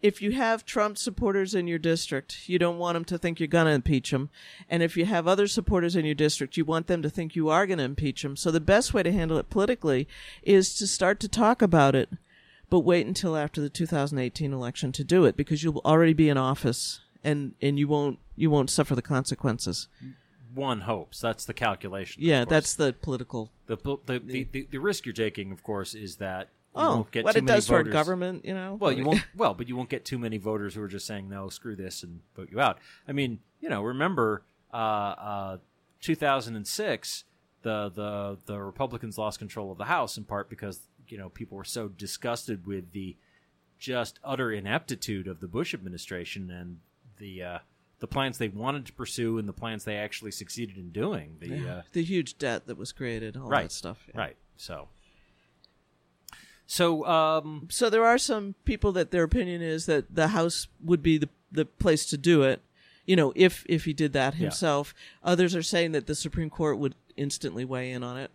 [0.00, 3.48] if you have Trump supporters in your district, you don't want them to think you're
[3.48, 4.30] going to impeach him.
[4.68, 7.48] And if you have other supporters in your district, you want them to think you
[7.48, 8.36] are going to impeach him.
[8.36, 10.08] So the best way to handle it politically
[10.42, 12.10] is to start to talk about it,
[12.70, 16.38] but wait until after the 2018 election to do it because you'll already be in
[16.38, 19.88] office and, and you won't, you won't suffer the consequences.
[20.56, 21.20] One hopes.
[21.20, 22.22] That's the calculation.
[22.24, 23.52] Yeah, that's the political.
[23.66, 27.10] the, the, the, the, the risk you're taking, of course, is that you Oh, won't
[27.10, 27.92] get what too it many does for voters.
[27.92, 28.76] government, you know?
[28.80, 29.24] Well, you won't.
[29.36, 32.02] Well, but you won't get too many voters who are just saying no, screw this,
[32.02, 32.78] and vote you out.
[33.08, 34.42] I mean, you know, remember,
[34.74, 35.56] uh, uh,
[36.02, 37.24] 2006,
[37.62, 41.56] the the the Republicans lost control of the House in part because you know people
[41.56, 43.16] were so disgusted with the
[43.78, 46.78] just utter ineptitude of the Bush administration and
[47.18, 47.58] the uh,
[47.98, 51.36] the plans they wanted to pursue and the plans they actually succeeded in doing.
[51.40, 51.74] The Yeah.
[51.76, 54.04] uh, the huge debt that was created, all right that stuff.
[54.08, 54.18] yeah.
[54.20, 54.36] Right.
[54.56, 54.88] So.
[56.66, 61.02] So um, So there are some people that their opinion is that the House would
[61.02, 62.60] be the the place to do it.
[63.06, 64.40] You know, if if he did that Yeah.
[64.40, 64.94] himself.
[65.22, 68.30] Others are saying that the Supreme Court would instantly weigh in on it.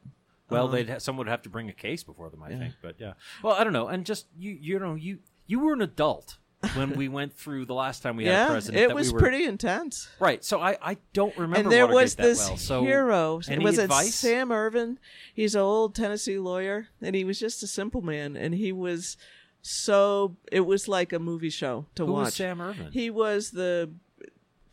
[0.49, 2.59] Well, Um, they'd ha- someone would have to bring a case before them, I Yeah.
[2.59, 2.73] think.
[2.81, 3.87] But yeah, well, I don't know.
[3.89, 6.37] And just you, you know, you you were an adult
[6.75, 8.83] when we went through the last time we had a president.
[8.83, 10.07] it that we was were- pretty intense.
[10.19, 10.43] right.
[10.45, 11.59] So I I don't remember.
[11.59, 12.57] and there Watergate was that this well.
[12.57, 13.41] So hero.
[13.47, 14.09] Any was advice?
[14.09, 14.99] it Sam Ervin?
[15.33, 19.17] He's an old Tennessee lawyer, and he was just a simple man, and he was
[19.61, 20.35] so.
[20.51, 22.25] It was like a movie show to Who watch.
[22.25, 22.91] was Sam Ervin?
[22.91, 23.91] He was the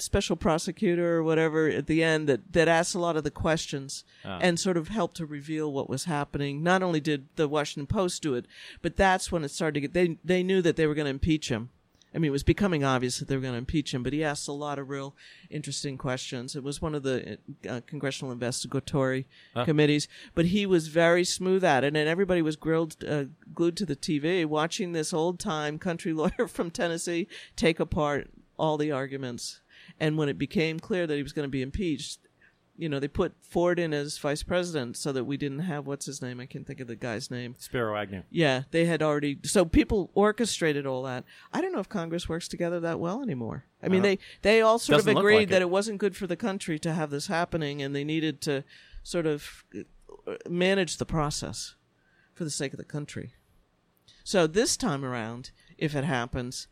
[0.01, 4.05] special prosecutor or whatever at the end that that asked a lot of the questions
[4.25, 4.39] Ah.
[4.41, 6.63] and sort of helped to reveal what was happening.
[6.63, 8.47] Not only did the Washington Post do it,
[8.81, 9.95] but that's when it started to get.
[9.95, 11.71] They they knew that they were going to impeach him.
[12.15, 14.25] I mean, it was becoming obvious that they were going to impeach him, but he
[14.25, 15.15] asked a lot of real
[15.51, 16.57] interesting questions.
[16.57, 17.39] It was one of the
[17.69, 19.65] uh, congressional investigatory Huh.
[19.65, 23.87] committees, but he was very smooth at it, and everybody was grilled, uh, glued to
[23.87, 29.61] the TV, watching this old time country lawyer from Tennessee take apart all the arguments.
[30.01, 32.21] And when it became clear that he was going to be impeached,
[32.79, 36.07] you know, they put Ford in as vice president so that we didn't have what's
[36.07, 36.39] his name?
[36.39, 37.57] I can't think of the guy's name.
[37.59, 38.23] Spiro Agnew.
[38.31, 39.41] Yeah, they had already.
[39.43, 41.25] So people orchestrated all that.
[41.53, 43.65] I don't know if Congress works together that well anymore.
[43.83, 45.67] I mean, Uh, they they all sort of doesn't agreed like that it.
[45.67, 48.63] it wasn't good for the country to have this happening, and they needed to
[49.03, 51.75] sort of uh, manage the process
[52.35, 53.35] for the sake of the country.
[54.23, 56.69] So this time around, if it happens,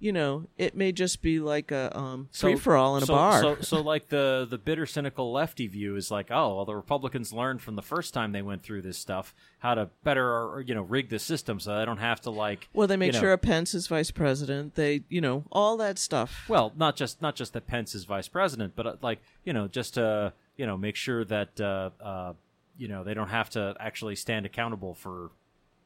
[0.00, 3.14] you know, it may just be like a um, free for all in a so,
[3.14, 3.40] bar.
[3.42, 7.32] So, so like the the bitter, cynical lefty view is like, oh, well, the Republicans
[7.34, 10.74] learned from the first time they went through this stuff how to better, or, you
[10.74, 12.68] know, rig the system so they don't have to like.
[12.72, 14.74] well, they make you know- sure Pence is vice president.
[14.74, 16.46] They, you know, all that stuff.
[16.48, 19.68] Well, not just not just that Pence is vice president, but uh, like you know,
[19.68, 22.32] just to you know make sure that uh, uh,
[22.78, 25.30] you know they don't have to actually stand accountable for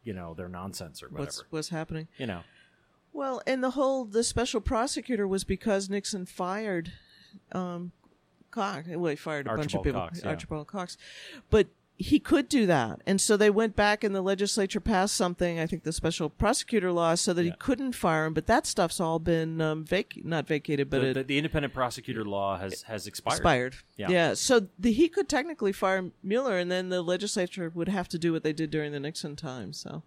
[0.05, 1.25] you know their nonsense or whatever.
[1.25, 2.07] What's what's happening?
[2.17, 2.41] You know,
[3.15, 6.93] Well, and the whole the special prosecutor was because Nixon fired
[7.53, 7.93] um
[8.51, 8.89] Cox.
[8.89, 10.01] Well, he fired a bunch of Archibald people.
[10.01, 10.29] Cox, yeah.
[10.29, 10.99] Archibald Cox.
[11.49, 13.01] But he could do that.
[13.07, 16.91] And so they went back and the legislature passed something, I think the special prosecutor
[16.91, 18.35] law, so that he couldn't fire him.
[18.35, 21.73] But that stuff's all been um, vac- not vacated, but the, it the, the independent
[21.73, 23.37] prosecutor law has has expired.
[23.37, 23.77] expired.
[23.97, 24.35] Yeah.
[24.35, 28.33] So the, he could technically fire Mueller, and then the legislature would have to do
[28.33, 29.73] what they did during the Nixon time.
[29.73, 30.03] So,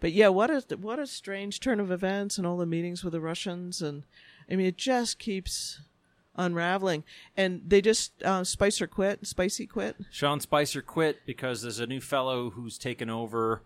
[0.00, 3.12] but yeah, what a what a strange turn of events, and all the meetings with
[3.12, 4.04] the Russians, and
[4.50, 5.80] I mean, it just keeps
[6.36, 7.04] unraveling.
[7.36, 9.96] And they just uh, Spicer quit, Spicy quit.
[10.10, 13.62] Sean Spicer quit because there's a new fellow who's taken over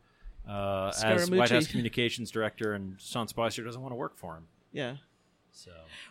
[0.48, 4.44] uh, as White House communications director, and Sean Spicer doesn't want to work for him.
[4.72, 4.96] Yeah.
[5.54, 5.70] So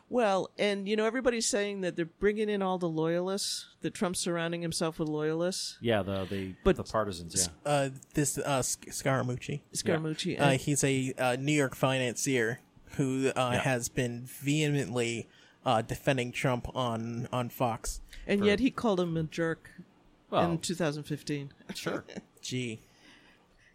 [0.09, 3.67] Well, and you know, everybody's saying that they're bringing in all the loyalists.
[3.81, 5.77] That Trump's surrounding himself with loyalists.
[5.81, 7.49] yeah, the the But- the partisans.
[7.65, 7.71] Yeah.
[7.71, 9.61] Uh, this uh, Sc- Scaramucci.
[9.73, 10.39] Scaramucci.
[10.39, 12.59] Uh, and- he's a uh, New York financier
[12.97, 13.61] who uh, Yeah.
[13.61, 15.27] has been vehemently
[15.65, 18.01] uh, defending Trump on on Fox.
[18.27, 19.71] and for- yet he called him a jerk
[20.29, 21.51] Well, in 2015.
[21.73, 22.05] sure.
[22.41, 22.81] Gee,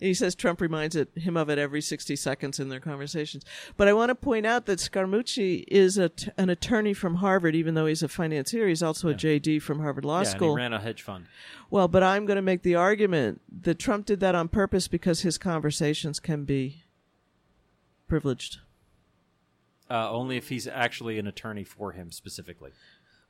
[0.00, 3.44] And he says Trump reminds it, him of it every 60 seconds in their conversations.
[3.76, 7.54] But I want to point out that Scaramucci is a t- an attorney from Harvard,
[7.54, 8.68] even though he's a financier.
[8.68, 10.56] He's also a JD from Harvard Law yeah, and School.
[10.56, 11.26] he ran a hedge fund.
[11.70, 15.22] Well, but I'm going to make the argument that Trump did that on purpose because
[15.22, 16.84] his conversations can be
[18.06, 18.58] privileged.
[19.88, 22.72] Uh, only if he's actually an attorney for him specifically.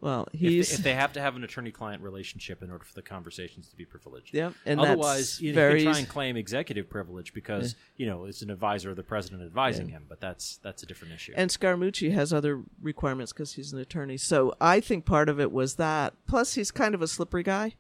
[0.01, 3.03] Well, If they, if they have to have an attorney-client relationship in order for the
[3.03, 4.35] conversations to be privileged.
[4.35, 8.43] Yep, and otherwise you very can try and claim executive privilege because you know it's
[8.43, 11.33] an advisor of the president advising him, but that's that's a different issue.
[11.35, 14.19] And Scaramucci has other requirements because he's an attorney.
[14.19, 16.13] So I think part of it was that.
[16.27, 17.75] Plus, he's kind of a slippery guy.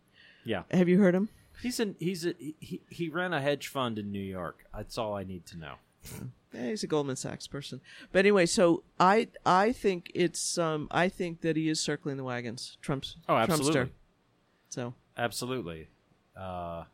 [0.44, 1.28] yeah, Have you heard him?
[1.62, 4.64] he's an he's a he, he ran a hedge fund in New York.
[4.74, 5.74] That's all I need to know.
[6.16, 6.26] Hmm.
[6.56, 7.80] He's a Goldman Sachs person.
[8.12, 12.24] But anyway, so I I think it's um I think that he is circling the
[12.24, 12.78] wagons.
[12.80, 13.82] Trump's Oh, absolutely.
[13.82, 13.90] Trumpster.
[14.68, 15.88] So Absolutely,
[16.38, 16.84] uh,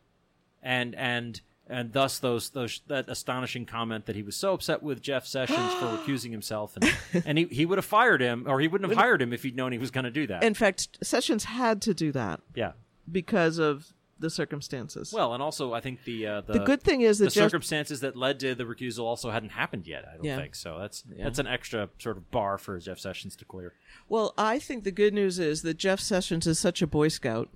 [0.62, 5.02] and and and thus those those that astonishing comment that he was so upset with
[5.02, 8.68] Jeff Sessions for recusing himself, and and he, he would have fired him or he
[8.68, 10.44] wouldn't have hired him if he'd known he was going to do that.
[10.44, 12.72] in fact, Sessions had to do that yeah.
[13.10, 13.92] because of
[14.22, 15.12] the circumstances.
[15.12, 17.50] Well, and also I think the uh, the, The good thing is that the Jeff-
[17.50, 20.06] circumstances that led to the recusal also hadn't happened yet.
[20.10, 20.36] I don't Yeah.
[20.38, 20.78] think so.
[20.78, 21.24] That's Yeah.
[21.24, 23.74] that's an extra sort of bar for Jeff Sessions to clear.
[24.08, 27.50] Well, I think the good news is that Jeff Sessions is such a Boy Scout.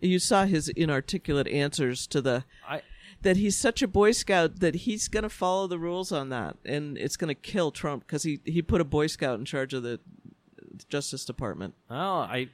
[0.00, 2.44] You saw his inarticulate answers to the.
[2.68, 2.82] I
[3.22, 6.56] that he's such a Boy Scout that he's going to follow the rules on that,
[6.64, 9.72] and it's going to kill Trump because he he put a Boy Scout in charge
[9.74, 10.00] of the
[10.88, 11.74] Justice Department.
[11.88, 12.48] Well, I.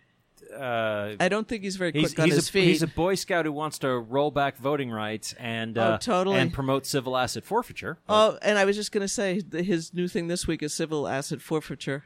[0.55, 2.65] Uh, I don't think he's very he's, on he's his a, feet.
[2.65, 6.39] He's a Boy Scout who wants to roll back voting rights and Oh, uh, totally.
[6.39, 7.99] and promote civil asset forfeiture.
[8.09, 11.07] Oh, and I was just going to say his new thing this week is civil
[11.07, 12.05] asset forfeiture.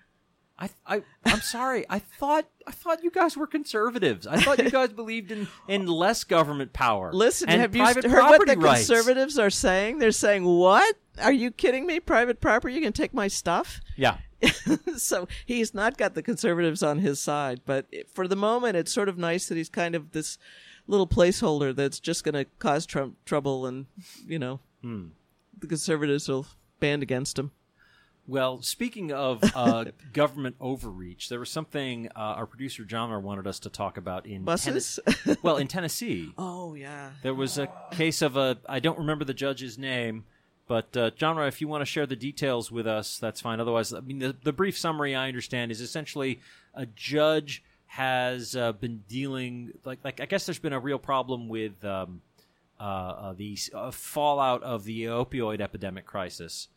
[0.59, 1.85] I, I, I'm sorry.
[1.89, 4.27] I thought, I thought you guys were conservatives.
[4.29, 7.13] I thought you guys believed in, in less government power.
[7.13, 8.87] Listen, have you private heard what the rights.
[8.87, 9.99] conservatives are saying?
[9.99, 10.95] They're saying, "What?
[11.21, 11.99] Are you kidding me?
[11.99, 12.75] Private property?
[12.75, 14.19] You can take my stuff?" Yeah,
[14.97, 19.09] so he's not got the conservatives on his side, but for the moment, it's sort
[19.09, 20.39] of nice that he's kind of this
[20.87, 23.87] little placeholder that's just going to cause Trump trouble, and
[24.27, 25.09] you know, Hmm.
[25.59, 26.47] the conservatives will
[26.81, 27.53] band against him.
[28.27, 33.59] Well, speaking of uh, government overreach, there was something uh, our producer John wanted us
[33.61, 35.01] to talk about in Buses?
[35.05, 39.25] Tennes- well, in Tennessee, Oh yeah, there was a case of a I don't remember
[39.25, 40.25] the judge's name,
[40.69, 43.61] but uh, John, if you want to share the details with us, that's fine.
[43.61, 46.41] Otherwise, I mean, the, the brief summary I understand is essentially
[46.75, 51.49] a judge has uh, been dealing like like I guess there's been a real problem
[51.49, 52.23] with um,
[52.81, 56.69] uh, uh, the uh, fallout of the opioid epidemic crisis.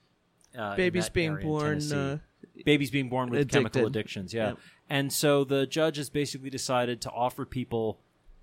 [0.57, 2.21] Uh, Babies being born,
[2.63, 4.33] babies being born with chemical addictions.
[4.33, 4.57] Yeah, Yep.
[4.89, 7.99] and so the judge has basically decided to offer people,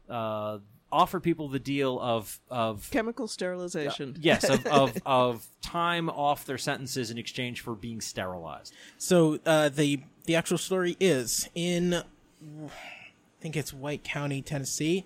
[0.08, 0.58] uh,
[0.92, 4.16] offer people the deal of of chemical sterilization.
[4.20, 8.74] yes of, of of time off their sentences in exchange for being sterilized.
[8.98, 12.70] So uh, the the actual story is in, I
[13.40, 15.04] think it's White County, Tennessee.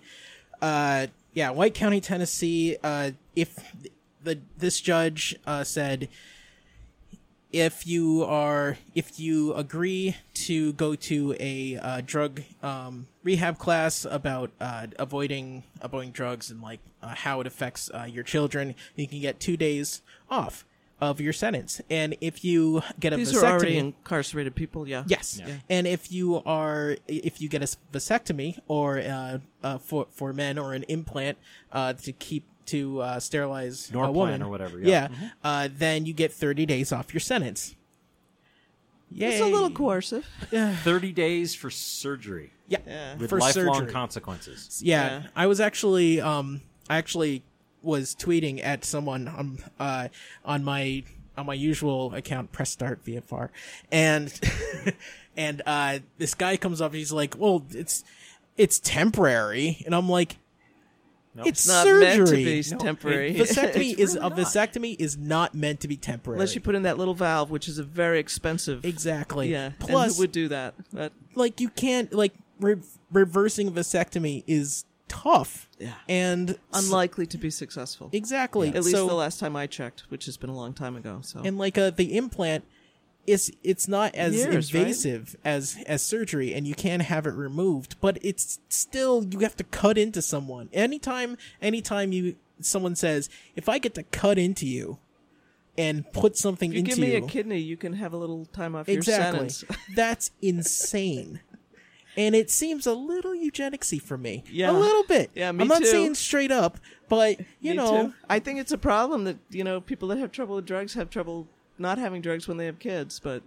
[0.61, 2.77] Uh, yeah, White County, Tennessee.
[2.83, 3.57] Uh, if
[4.23, 6.09] the this judge uh, said,
[7.51, 14.05] if you are if you agree to go to a uh, drug um, rehab class
[14.09, 19.07] about uh, avoiding avoiding drugs and like uh, how it affects uh, your children, you
[19.07, 20.65] can get two days off
[20.99, 21.79] of your sentence.
[21.89, 24.87] And if you get a These vasectomy, are already incarcerated people.
[24.87, 25.03] Yeah.
[25.07, 25.39] Yes,
[25.69, 30.57] and if you are if you get a vasectomy or uh, uh, for for men
[30.57, 31.37] or an implant
[31.71, 35.09] uh, to keep to uh, sterilize a Norplant woman or whatever, yeah.
[35.11, 37.75] yeah, uh, then you get thirty days off your sentence.
[39.09, 39.29] Yeah.
[39.29, 39.75] It's a little Yay.
[39.75, 40.25] coercive.
[40.83, 42.51] Thirty days for surgery.
[42.67, 43.93] Yeah, with for lifelong surgery.
[43.93, 44.81] consequences.
[44.83, 47.43] Yeah, I was actually um I actually
[47.81, 50.09] was tweeting at someone um uh
[50.43, 51.03] on my
[51.37, 53.49] on my usual account press start VFR
[53.91, 54.37] and
[55.37, 58.03] and uh this guy comes up he's like, "Well, it's
[58.57, 60.37] it's temporary." And I'm like
[61.45, 62.03] It's, It's not surgery.
[62.05, 63.33] meant to be temporary.
[63.35, 64.37] vasectomy It's is really a not.
[64.39, 66.37] vasectomy is not meant to be temporary.
[66.37, 68.83] Unless you put in that little valve, which is a very expensive.
[68.85, 69.51] Exactly.
[69.51, 69.65] Yeah.
[69.65, 70.73] and Plus- who would do that?
[70.93, 72.77] But like you can't like re-
[73.11, 75.69] reversing vasectomy is tough.
[75.79, 75.93] Yeah.
[76.09, 78.09] And unlikely to be successful.
[78.11, 78.69] Exactly.
[78.69, 81.19] At least So- the last time I checked, which has been a long time ago.
[81.21, 82.65] So and like uh, the implant
[83.27, 84.81] is it's not as Years, right?
[84.81, 89.55] invasive as as surgery and you can have it removed but it's still you have
[89.57, 94.65] to cut into someone anytime anytime you someone says if i get to cut into
[94.65, 94.97] you
[95.77, 98.17] and put something if you into give me you a kidney, you can have a
[98.17, 99.77] little time off exactly your sentence.
[99.95, 101.41] that's insane
[102.15, 104.43] and it seems a little eugenicsy for me.
[104.51, 104.71] Yeah.
[104.71, 105.29] a little bit.
[105.35, 105.85] Yeah, me I'm not too.
[105.85, 108.13] saying straight up, but you Me know, too.
[108.27, 111.11] I think it's a problem that you know people that have trouble with drugs have
[111.11, 111.47] trouble
[111.79, 113.19] not having drugs when they have kids.
[113.19, 113.43] But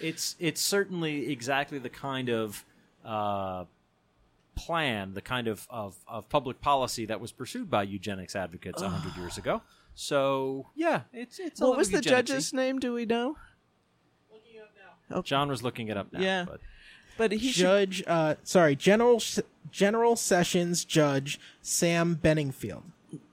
[0.00, 2.64] it's it's certainly exactly the kind of
[3.04, 3.64] uh,
[4.54, 8.88] plan, the kind of, of, of public policy that was pursued by eugenics advocates a
[8.88, 9.62] hundred years ago.
[9.94, 11.60] So yeah, it's it's.
[11.60, 12.02] What little was the eugenicsy.
[12.02, 12.78] judge's name?
[12.78, 13.36] Do we know?
[14.32, 14.70] Looking up
[15.10, 15.22] now.
[15.22, 16.20] John was looking it up now.
[16.20, 16.44] Yeah.
[16.48, 16.60] but
[17.16, 19.22] But he should, Judge, uh, sorry, General
[19.70, 22.82] General Sessions Judge Sam Benningfield.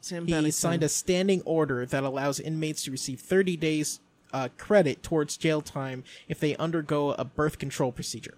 [0.02, 0.52] Sam he Bennington.
[0.52, 4.00] signed a standing order that allows inmates to receive 30 days
[4.34, 8.36] uh, credit towards jail time if they undergo a birth control procedure.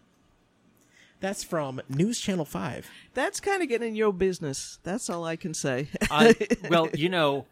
[1.19, 2.89] That's from News Channel 5.
[3.13, 4.79] That's kind of getting in your business.
[4.83, 5.87] That's all I can say.
[6.11, 6.35] I,
[6.69, 7.45] well, you know,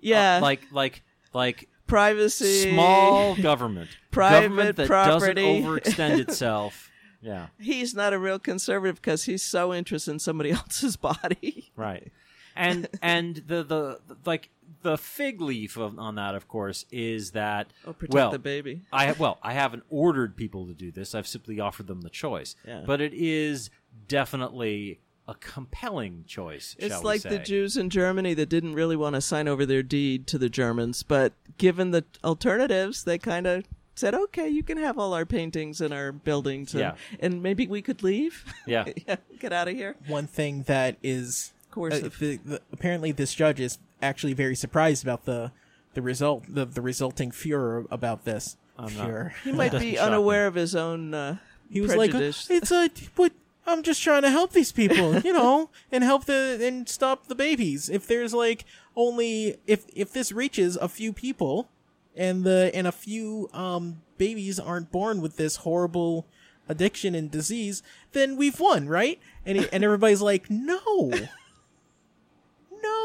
[0.00, 1.02] yeah, uh, like like
[1.32, 5.34] like privacy, small government, Private government that property.
[5.42, 6.88] doesn't overextend itself.
[7.20, 11.72] Yeah, He's not a real conservative because he's so interested in somebody else's body.
[11.76, 12.12] right.
[12.56, 14.50] And and the, the the like
[14.82, 18.82] the fig leaf of, on that, of course, is that Oh, protect well, the baby.
[18.92, 21.14] I have well, I haven't ordered people to do this.
[21.14, 22.56] I've simply offered them the choice.
[22.66, 22.82] Yeah.
[22.86, 23.70] But it is
[24.08, 26.74] definitely a compelling choice.
[26.78, 27.38] It's shall we like the.
[27.38, 31.02] Jews in Germany that didn't really want to sign over their deed to the Germans,
[31.02, 33.64] but given the alternatives, they kind of
[33.94, 36.94] said, "Okay, you can have all our paintings and our buildings, and, Yeah.
[37.20, 38.44] and maybe we could leave.
[38.66, 38.86] Yeah.
[39.06, 42.06] yeah, get out of here." One thing that is Coercive.
[42.06, 45.52] uh, the, the, apparently this judge is actually very surprised about the
[45.94, 48.56] the result the, the resulting furor about this.
[48.78, 49.34] I'm not- Furor.
[49.44, 49.98] He might be shock me.
[49.98, 51.12] unaware of his own.
[51.14, 51.36] Uh,
[51.70, 53.32] He was like, "It's a what?
[53.66, 57.34] I'm just trying to help these people, you know, and help the and stop the
[57.34, 57.88] babies.
[57.88, 58.64] If there's like
[58.96, 61.68] only if if this reaches a few people,
[62.16, 66.26] and the and a few um babies aren't born with this horrible
[66.68, 67.82] addiction and disease,
[68.12, 69.18] then we've won, right?
[69.44, 71.10] And he, and everybody's like, no,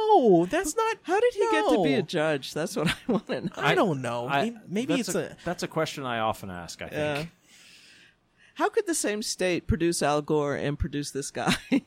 [0.08, 0.98] no, that's not.
[1.04, 2.54] How did he get to be a judge?
[2.54, 3.50] That's what I want to know.
[3.58, 4.28] I, don't know.
[4.28, 6.82] I- Maybe- Maybe it's a, that's a question I often ask.
[6.82, 6.94] I think.
[6.94, 7.26] Yeah.
[8.56, 11.56] How could the same state produce Al Gore and produce this guy?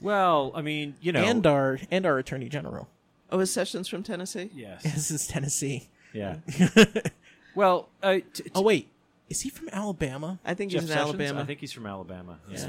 [0.00, 2.88] Well, I mean, you know, and our and our attorney general.
[3.30, 4.50] oh, is Sessions from Tennessee?
[4.52, 5.88] yes, This is Tennessee.
[6.12, 6.38] yeah.
[7.54, 8.88] well, uh, t- t- Oh wait,
[9.30, 10.40] is he from Alabama?
[10.44, 11.14] I think Jeff he's in Sessions?
[11.14, 11.40] Alabama.
[11.42, 12.38] I think he's from Alabama.
[12.50, 12.58] Yeah.
[12.58, 12.68] Yeah.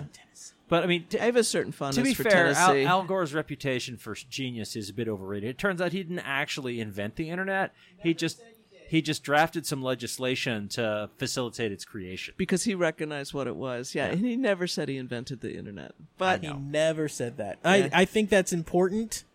[0.73, 2.85] But I mean, t- I have a certain fondness to be for fair, Al, Tennessee.
[2.85, 5.47] Al Gore's reputation for genius is a bit overrated.
[5.51, 7.75] It turns out he didn't actually invent the internet.
[8.01, 8.41] He just
[8.87, 12.33] he just drafted some legislation to facilitate its creation.
[12.37, 13.93] because he recognized what it was.
[13.93, 15.91] Yeah, and he never said he invented the internet.
[16.17, 17.59] But He never said that.
[17.63, 17.69] Yeah.
[17.71, 19.25] I, I think that's important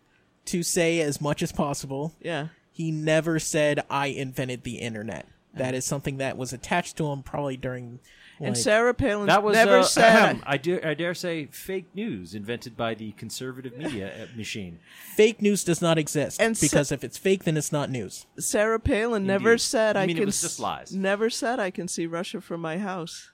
[0.47, 2.15] to say as much as possible.
[2.21, 5.25] yeah, He never said, I invented the internet.
[5.53, 7.99] That is something that was attached to him probably during.
[8.39, 10.41] and like- Sarah Palin That was never uh, said.
[10.45, 14.79] I do I dare say fake news invented by the conservative media uh, machine.
[15.15, 16.39] Fake news does not exist.
[16.39, 18.25] And so- because if it's fake, then it's not news.
[18.37, 20.25] Sarah Palin never said You I mean it can.
[20.27, 20.93] was just lies?
[20.93, 23.31] Never said I can see Russia from my house.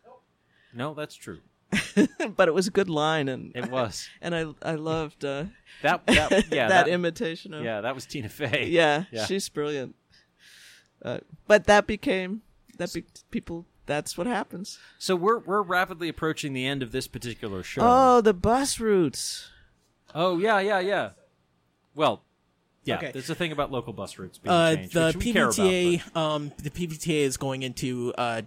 [0.74, 1.39] No, that's true.
[2.38, 5.45] but it was a good line, and It was and I I loved uh,
[5.82, 8.68] that that yeah that, that, imitation of yeah that was Tina Fey.
[8.70, 9.26] yeah, Yeah.
[9.26, 9.95] she's brilliant.
[11.06, 12.41] Uh, but that became
[12.80, 13.66] that be, people.
[13.86, 14.80] That's what happens.
[14.97, 17.82] So we're we're rapidly approaching the end of this particular show.
[17.84, 19.49] Oh, the bus routes.
[20.16, 21.10] Oh yeah, yeah, yeah.
[21.93, 22.24] Well,
[22.84, 22.97] yeah.
[22.97, 23.12] Okay.
[23.12, 25.56] There's a thing about local bus routes being Uh, changed, the which we care about,
[25.56, 28.41] PVTA, um, the PVTA is going into, uh,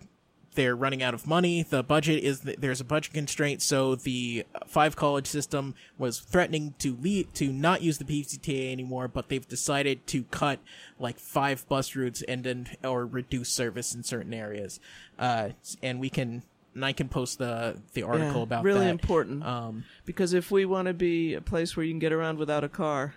[0.59, 1.62] they're running out of money.
[1.62, 6.96] The budget is there's a budget constraint, so the five college system was threatening to
[7.00, 10.59] lead to not use the PVTA anymore, but they've decided to cut
[10.98, 14.80] like five bus routes and then or reduce service in certain areas.
[15.18, 15.50] Uh,
[15.80, 16.42] and we can.
[16.74, 18.90] And I can post the the article Yeah, about really that.
[18.90, 19.44] important.
[19.44, 22.62] Um, Because if we want to be a place where you can get around without
[22.64, 23.14] a car,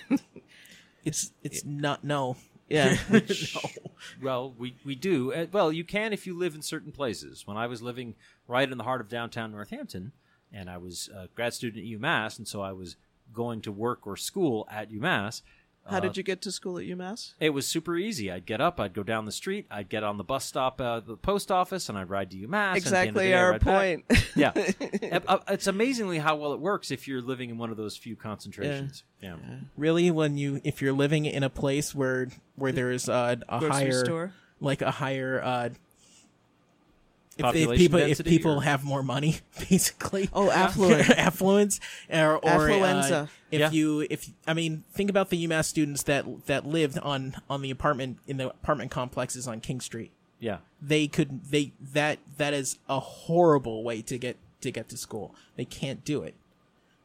[1.04, 2.36] it's it's not no.
[2.68, 2.96] Yeah,
[4.22, 5.32] Well, we we do.
[5.32, 7.46] Uh, well, you can if you live in certain places.
[7.46, 8.14] When I was living
[8.46, 10.12] right in the heart of downtown Northampton,
[10.52, 12.96] and I was a grad student at UMass, and so I was
[13.32, 15.42] going to work or school at UMass.
[15.86, 17.34] How uh, did you get to school at UMass?
[17.38, 18.30] It was super easy.
[18.30, 21.00] I'd get up, I'd go down the street, I'd get on the bus stop uh,
[21.00, 22.76] the post office, and I'd ride to UMass.
[22.76, 24.04] and at the end of the Exactly day, our point.
[24.36, 27.96] yeah, Uh, it's amazingly how well it works if you're living in one of those
[27.96, 29.04] few concentrations.
[29.20, 29.36] Yeah,
[29.76, 33.70] really when you if you're living in a place where where there's uh, a Grocery
[33.70, 34.32] higher store?
[34.60, 35.68] like a higher uh
[37.38, 39.36] if, if people if people or- have more money
[39.70, 41.10] basically Oh, affluent.
[41.18, 41.80] affluence
[42.10, 43.28] or, or uh, Affluenza.
[43.50, 43.70] if Yeah.
[43.70, 47.70] you if i mean think about the umass students that that lived on on the
[47.70, 50.10] apartment in the apartment complexes on king street
[50.40, 50.58] yeah.
[50.82, 55.34] they could they that that is a horrible way to get to get to school.
[55.56, 56.34] They can't do it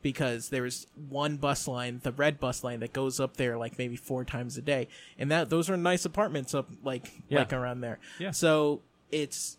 [0.02, 3.96] because there's one bus line, the red bus line that goes up there like maybe
[3.98, 7.40] four times a day, and that those are nice apartments up like Yeah.
[7.40, 8.00] like around there.
[8.18, 8.32] Yeah.
[8.32, 9.58] So it's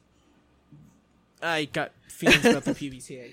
[1.43, 3.33] I got feelings about the PVTA.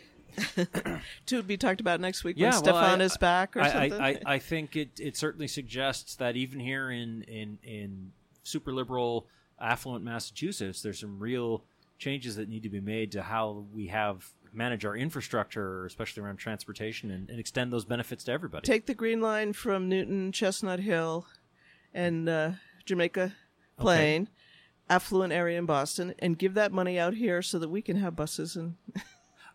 [1.25, 3.71] to be talked about next week yeah, when well, Stefan I- is back or I,
[3.71, 3.93] something.
[3.93, 8.11] I, I, I think it, it certainly suggests that even here in, in, in
[8.43, 9.27] super liberal,
[9.59, 11.63] affluent Massachusetts, there's some real
[11.97, 16.37] changes that need to be made to how we have manage our infrastructure, especially around
[16.37, 18.65] transportation, and, and extend those benefits to everybody.
[18.65, 21.25] Take the green line from Newton, Chestnut Hill,
[21.93, 22.51] and uh,
[22.85, 23.33] Jamaica
[23.77, 24.29] Plain,
[24.89, 28.15] affluent area in Boston, and give that money out here so that we can have
[28.15, 28.75] buses and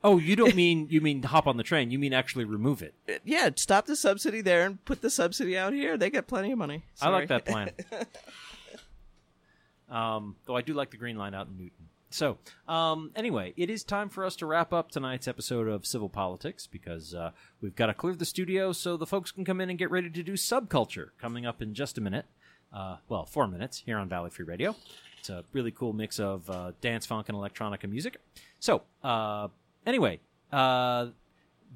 [0.05, 1.91] oh, you don't mean you mean hop on the train?
[1.91, 2.95] You mean actually remove it?
[3.25, 5.97] yeah, stop the subsidy there and put the subsidy out here.
[5.97, 6.85] They get plenty of money.
[7.01, 7.71] I like that plan.
[9.89, 11.89] um, though I do like the green line out in Newton.
[12.11, 12.37] So,
[12.69, 16.67] um, anyway, it is time for us to wrap up tonight's episode of Civil Politics
[16.67, 17.31] because uh,
[17.63, 20.11] we've got to clear the studio so the folks can come in and get ready
[20.11, 22.27] to do Subculture coming up in just a minute.
[22.71, 24.77] Uh, well, four minutes here on Valley Free Radio.
[25.23, 28.17] It's a really cool mix of uh, dance, funk, and electronica music.
[28.59, 29.47] So, uh,
[29.87, 30.19] anyway,
[30.51, 31.11] uh,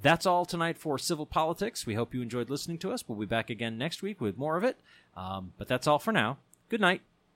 [0.03, 1.87] that's all tonight for Civil Politics.
[1.87, 3.05] We hope you enjoyed listening to us.
[3.07, 4.81] We'll be back again next week with more of it.
[5.17, 6.39] Um, but that's all for now.
[6.69, 7.03] Good night.